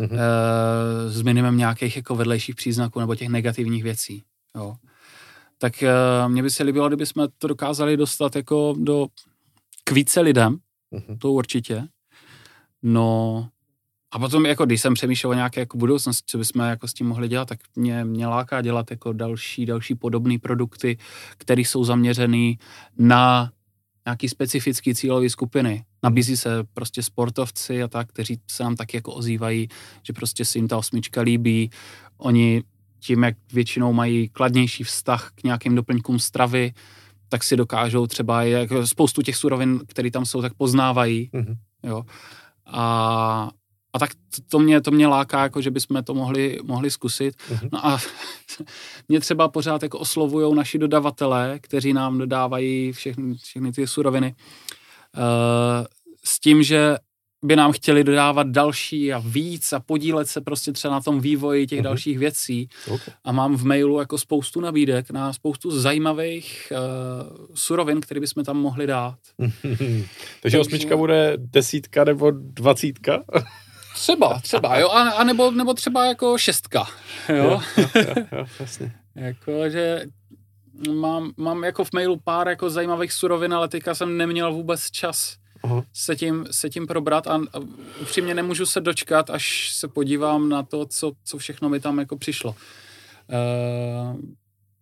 mm-hmm. 0.00 0.12
uh, 0.12 1.12
s 1.12 1.22
minimem 1.22 1.56
nějakých 1.56 1.96
jako 1.96 2.16
vedlejších 2.16 2.54
příznaků 2.54 3.00
nebo 3.00 3.14
těch 3.14 3.28
negativních 3.28 3.82
věcí. 3.82 4.22
Jo 4.56 4.76
tak 5.60 5.72
uh, 5.82 6.32
mně 6.32 6.42
by 6.42 6.50
se 6.50 6.62
líbilo, 6.62 6.88
kdyby 6.88 7.06
jsme 7.06 7.28
to 7.38 7.48
dokázali 7.48 7.96
dostat 7.96 8.36
jako 8.36 8.74
do 8.78 9.06
k 9.84 9.92
více 9.92 10.20
lidem, 10.20 10.58
mm-hmm. 10.92 11.18
to 11.18 11.32
určitě. 11.32 11.88
No 12.82 13.48
a 14.10 14.18
potom, 14.18 14.46
jako 14.46 14.66
když 14.66 14.80
jsem 14.80 14.94
přemýšlel 14.94 15.30
o 15.30 15.34
nějaké 15.34 15.60
jako 15.60 15.78
budoucnosti, 15.78 16.24
co 16.26 16.38
bychom 16.38 16.62
jako 16.62 16.88
s 16.88 16.94
tím 16.94 17.06
mohli 17.06 17.28
dělat, 17.28 17.48
tak 17.48 17.58
mě, 17.76 18.04
mě 18.04 18.26
láká 18.26 18.62
dělat 18.62 18.90
jako 18.90 19.12
další, 19.12 19.66
další 19.66 19.94
podobné 19.94 20.38
produkty, 20.38 20.98
které 21.38 21.60
jsou 21.60 21.84
zaměřený 21.84 22.58
na 22.98 23.50
nějaký 24.06 24.28
specifický 24.28 24.94
cílové 24.94 25.30
skupiny. 25.30 25.84
Nabízí 26.02 26.36
se 26.36 26.64
prostě 26.74 27.02
sportovci 27.02 27.82
a 27.82 27.88
tak, 27.88 28.08
kteří 28.08 28.40
se 28.50 28.62
nám 28.62 28.76
taky 28.76 28.96
jako 28.96 29.14
ozývají, 29.14 29.68
že 30.02 30.12
prostě 30.12 30.44
si 30.44 30.58
jim 30.58 30.68
ta 30.68 30.78
osmička 30.78 31.20
líbí. 31.20 31.70
Oni 32.16 32.62
tím, 32.98 33.22
jak 33.22 33.36
většinou 33.52 33.92
mají 33.92 34.28
kladnější 34.28 34.84
vztah 34.84 35.30
k 35.34 35.42
nějakým 35.44 35.74
doplňkům 35.74 36.18
stravy, 36.18 36.72
tak 37.28 37.44
si 37.44 37.56
dokážou 37.56 38.06
třeba 38.06 38.42
jako 38.42 38.86
spoustu 38.86 39.22
těch 39.22 39.36
surovin, 39.36 39.80
které 39.86 40.10
tam 40.10 40.24
jsou, 40.24 40.42
tak 40.42 40.54
poznávají. 40.54 41.30
Mm-hmm. 41.34 41.56
Jo. 41.82 42.04
A, 42.66 43.50
a 43.92 43.98
tak 43.98 44.10
to 44.48 44.58
mě, 44.58 44.80
to 44.80 44.90
mě 44.90 45.06
láká, 45.06 45.42
jako 45.42 45.60
že 45.60 45.70
bychom 45.70 46.04
to 46.04 46.14
mohli, 46.14 46.58
mohli 46.62 46.90
zkusit. 46.90 47.34
Mm-hmm. 47.36 47.68
No 47.72 47.86
a 47.86 47.98
mě 49.08 49.20
třeba 49.20 49.48
pořád 49.48 49.82
jako 49.82 49.98
oslovují 49.98 50.54
naši 50.54 50.78
dodavatelé, 50.78 51.58
kteří 51.62 51.92
nám 51.92 52.18
dodávají 52.18 52.92
všechny, 52.92 53.34
všechny 53.34 53.72
ty 53.72 53.86
suroviny. 53.86 54.34
Uh, 55.16 55.86
s 56.24 56.40
tím, 56.40 56.62
že 56.62 56.96
by 57.44 57.56
nám 57.56 57.72
chtěli 57.72 58.04
dodávat 58.04 58.46
další 58.46 59.12
a 59.12 59.22
víc 59.26 59.72
a 59.72 59.80
podílet 59.80 60.28
se 60.28 60.40
prostě 60.40 60.72
třeba 60.72 60.94
na 60.94 61.00
tom 61.00 61.20
vývoji 61.20 61.66
těch 61.66 61.78
uh-huh. 61.78 61.84
dalších 61.84 62.18
věcí. 62.18 62.68
Okay. 62.86 63.14
A 63.24 63.32
mám 63.32 63.56
v 63.56 63.64
mailu 63.64 63.98
jako 63.98 64.18
spoustu 64.18 64.60
nabídek 64.60 65.10
na 65.10 65.32
spoustu 65.32 65.70
zajímavých 65.80 66.72
uh, 66.72 67.46
surovin, 67.54 68.00
které 68.00 68.20
bychom 68.20 68.44
tam 68.44 68.56
mohli 68.56 68.86
dát. 68.86 69.18
Takže, 69.62 70.04
Takže 70.42 70.58
osmička 70.58 70.96
bude 70.96 71.32
desítka 71.36 72.04
nebo 72.04 72.30
dvacítka? 72.30 73.24
Třeba, 74.00 74.40
třeba, 74.40 74.78
jo, 74.78 74.88
a, 74.90 75.10
a 75.10 75.24
nebo, 75.24 75.50
nebo 75.50 75.74
třeba 75.74 76.04
jako 76.06 76.38
šestka, 76.38 76.86
jo. 77.28 77.36
jo, 77.36 77.60
jo, 77.94 78.14
jo, 78.32 78.46
jasně. 78.60 78.92
jako, 79.14 79.68
že 79.70 80.04
mám, 80.94 81.32
mám 81.36 81.64
jako 81.64 81.84
v 81.84 81.92
mailu 81.92 82.16
pár 82.24 82.48
jako 82.48 82.70
zajímavých 82.70 83.12
surovin, 83.12 83.54
ale 83.54 83.68
teďka 83.68 83.94
jsem 83.94 84.16
neměl 84.16 84.52
vůbec 84.52 84.90
čas 84.90 85.36
Aha. 85.62 85.84
se 85.92 86.16
tím, 86.16 86.46
se 86.50 86.70
tím 86.70 86.86
probrat 86.86 87.26
a, 87.26 87.34
a 87.34 87.58
upřímně 88.00 88.34
nemůžu 88.34 88.66
se 88.66 88.80
dočkat, 88.80 89.30
až 89.30 89.70
se 89.74 89.88
podívám 89.88 90.48
na 90.48 90.62
to, 90.62 90.86
co, 90.86 91.12
co 91.24 91.38
všechno 91.38 91.68
mi 91.68 91.80
tam 91.80 91.98
jako 91.98 92.16
přišlo. 92.16 92.50
Uh, 93.30 94.20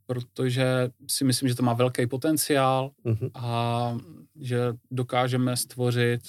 protože 0.07 0.91
si 1.09 1.25
myslím, 1.25 1.49
že 1.49 1.55
to 1.55 1.63
má 1.63 1.73
velký 1.73 2.07
potenciál 2.07 2.91
Mhm. 3.05 3.31
a 3.35 3.97
že 4.41 4.59
dokážeme 4.91 5.57
stvořit 5.57 6.21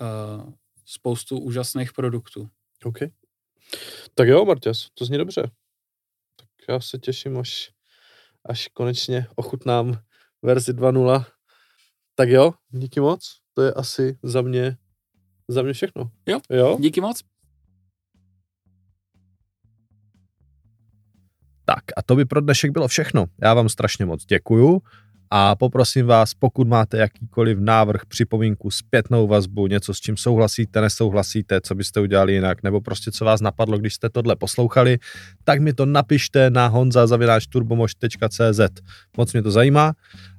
uh, 0.00 0.52
spoustu 0.88 1.38
úžasných 1.38 1.92
produktů. 1.92 2.50
OK. 2.84 2.98
Tak 4.14 4.28
jo, 4.28 4.44
Marťas, 4.44 4.88
to 4.94 5.04
zní 5.04 5.18
dobře. 5.18 5.42
Tak 6.36 6.48
já 6.68 6.80
se 6.80 6.98
těším, 6.98 7.38
až, 7.38 7.70
až 8.44 8.68
konečně 8.68 9.26
ochutnám 9.36 10.00
verzi 10.42 10.72
2.0. 10.72 11.24
Tak 12.14 12.28
jo, 12.28 12.54
díky 12.68 13.00
moc. 13.00 13.40
To 13.54 13.62
je 13.62 13.72
asi 13.72 14.18
za 14.22 14.42
mě, 14.42 14.76
za 15.48 15.62
mě 15.62 15.72
všechno. 15.72 16.10
Jo. 16.26 16.40
Jo? 16.50 16.76
Díky 16.80 17.00
moc. 17.00 17.22
Tak 21.64 21.84
a 21.96 22.02
to 22.02 22.16
by 22.16 22.24
pro 22.24 22.40
dnešek 22.40 22.70
bylo 22.70 22.88
všechno. 22.88 23.26
Já 23.42 23.54
vám 23.54 23.68
strašně 23.68 24.06
moc 24.06 24.24
děkuju 24.24 24.82
a 25.30 25.54
poprosím 25.54 26.06
vás, 26.06 26.34
pokud 26.34 26.68
máte 26.68 26.98
jakýkoliv 26.98 27.58
návrh, 27.58 28.06
připomínku, 28.06 28.70
zpětnou 28.70 29.26
vazbu, 29.26 29.66
něco 29.66 29.94
s 29.94 30.00
čím 30.00 30.16
souhlasíte, 30.16 30.80
nesouhlasíte, 30.80 31.60
co 31.60 31.74
byste 31.74 32.00
udělali 32.00 32.32
jinak, 32.32 32.62
nebo 32.62 32.80
prostě 32.80 33.10
co 33.10 33.24
vás 33.24 33.40
napadlo, 33.40 33.78
když 33.78 33.94
jste 33.94 34.08
tohle 34.08 34.36
poslouchali, 34.36 34.98
tak 35.44 35.60
mi 35.60 35.72
to 35.72 35.86
napište 35.86 36.50
na 36.50 36.66
honza.turbomož.cz. 36.66 38.60
Moc 39.16 39.32
mě 39.32 39.42
to 39.42 39.50
zajímá. 39.50 39.92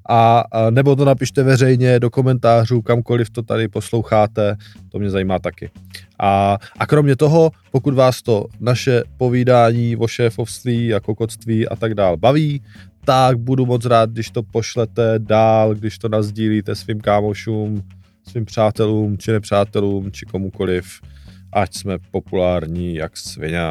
A, 0.09 0.43
a 0.51 0.69
nebo 0.69 0.95
to 0.95 1.05
napište 1.05 1.43
veřejně 1.43 1.99
do 1.99 2.09
komentářů, 2.09 2.81
kamkoliv 2.81 3.29
to 3.29 3.43
tady 3.43 3.67
posloucháte, 3.67 4.55
to 4.91 4.99
mě 4.99 5.09
zajímá 5.09 5.39
taky. 5.39 5.69
A, 6.19 6.57
a 6.79 6.85
kromě 6.85 7.15
toho, 7.15 7.51
pokud 7.71 7.93
vás 7.93 8.21
to 8.21 8.45
naše 8.59 9.03
povídání 9.17 9.97
o 9.97 10.07
šéfovství 10.07 10.93
a 10.93 10.99
kokotství 10.99 11.67
a 11.67 11.75
tak 11.75 11.93
dál 11.93 12.17
baví, 12.17 12.61
tak 13.09 13.39
budu 13.39 13.65
moc 13.65 13.85
rád, 13.85 14.09
když 14.09 14.29
to 14.29 14.43
pošlete 14.43 15.13
dál, 15.17 15.75
když 15.75 15.97
to 15.97 16.09
nazdílíte 16.09 16.75
svým 16.75 17.01
kámošům, 17.01 17.83
svým 18.27 18.45
přátelům, 18.45 19.17
či 19.17 19.31
nepřátelům, 19.31 20.11
či 20.11 20.25
komukoliv, 20.25 21.01
ať 21.53 21.75
jsme 21.75 21.97
populární 22.11 22.95
jak 22.95 23.17
svině, 23.17 23.61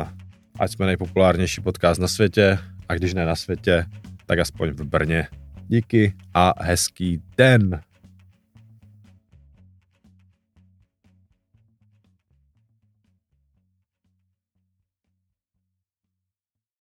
ať 0.59 0.73
jsme 0.73 0.87
nejpopulárnější 0.87 1.61
podcast 1.61 2.01
na 2.01 2.09
světě, 2.09 2.59
a 2.89 2.95
když 2.95 3.15
ne 3.15 3.27
na 3.27 3.37
světě, 3.37 3.85
tak 4.27 4.39
aspoň 4.39 4.71
v 4.71 4.83
Brně. 4.83 5.27
Díky 5.69 6.15
a 6.35 6.53
hezký 6.61 7.21
den. 7.37 7.81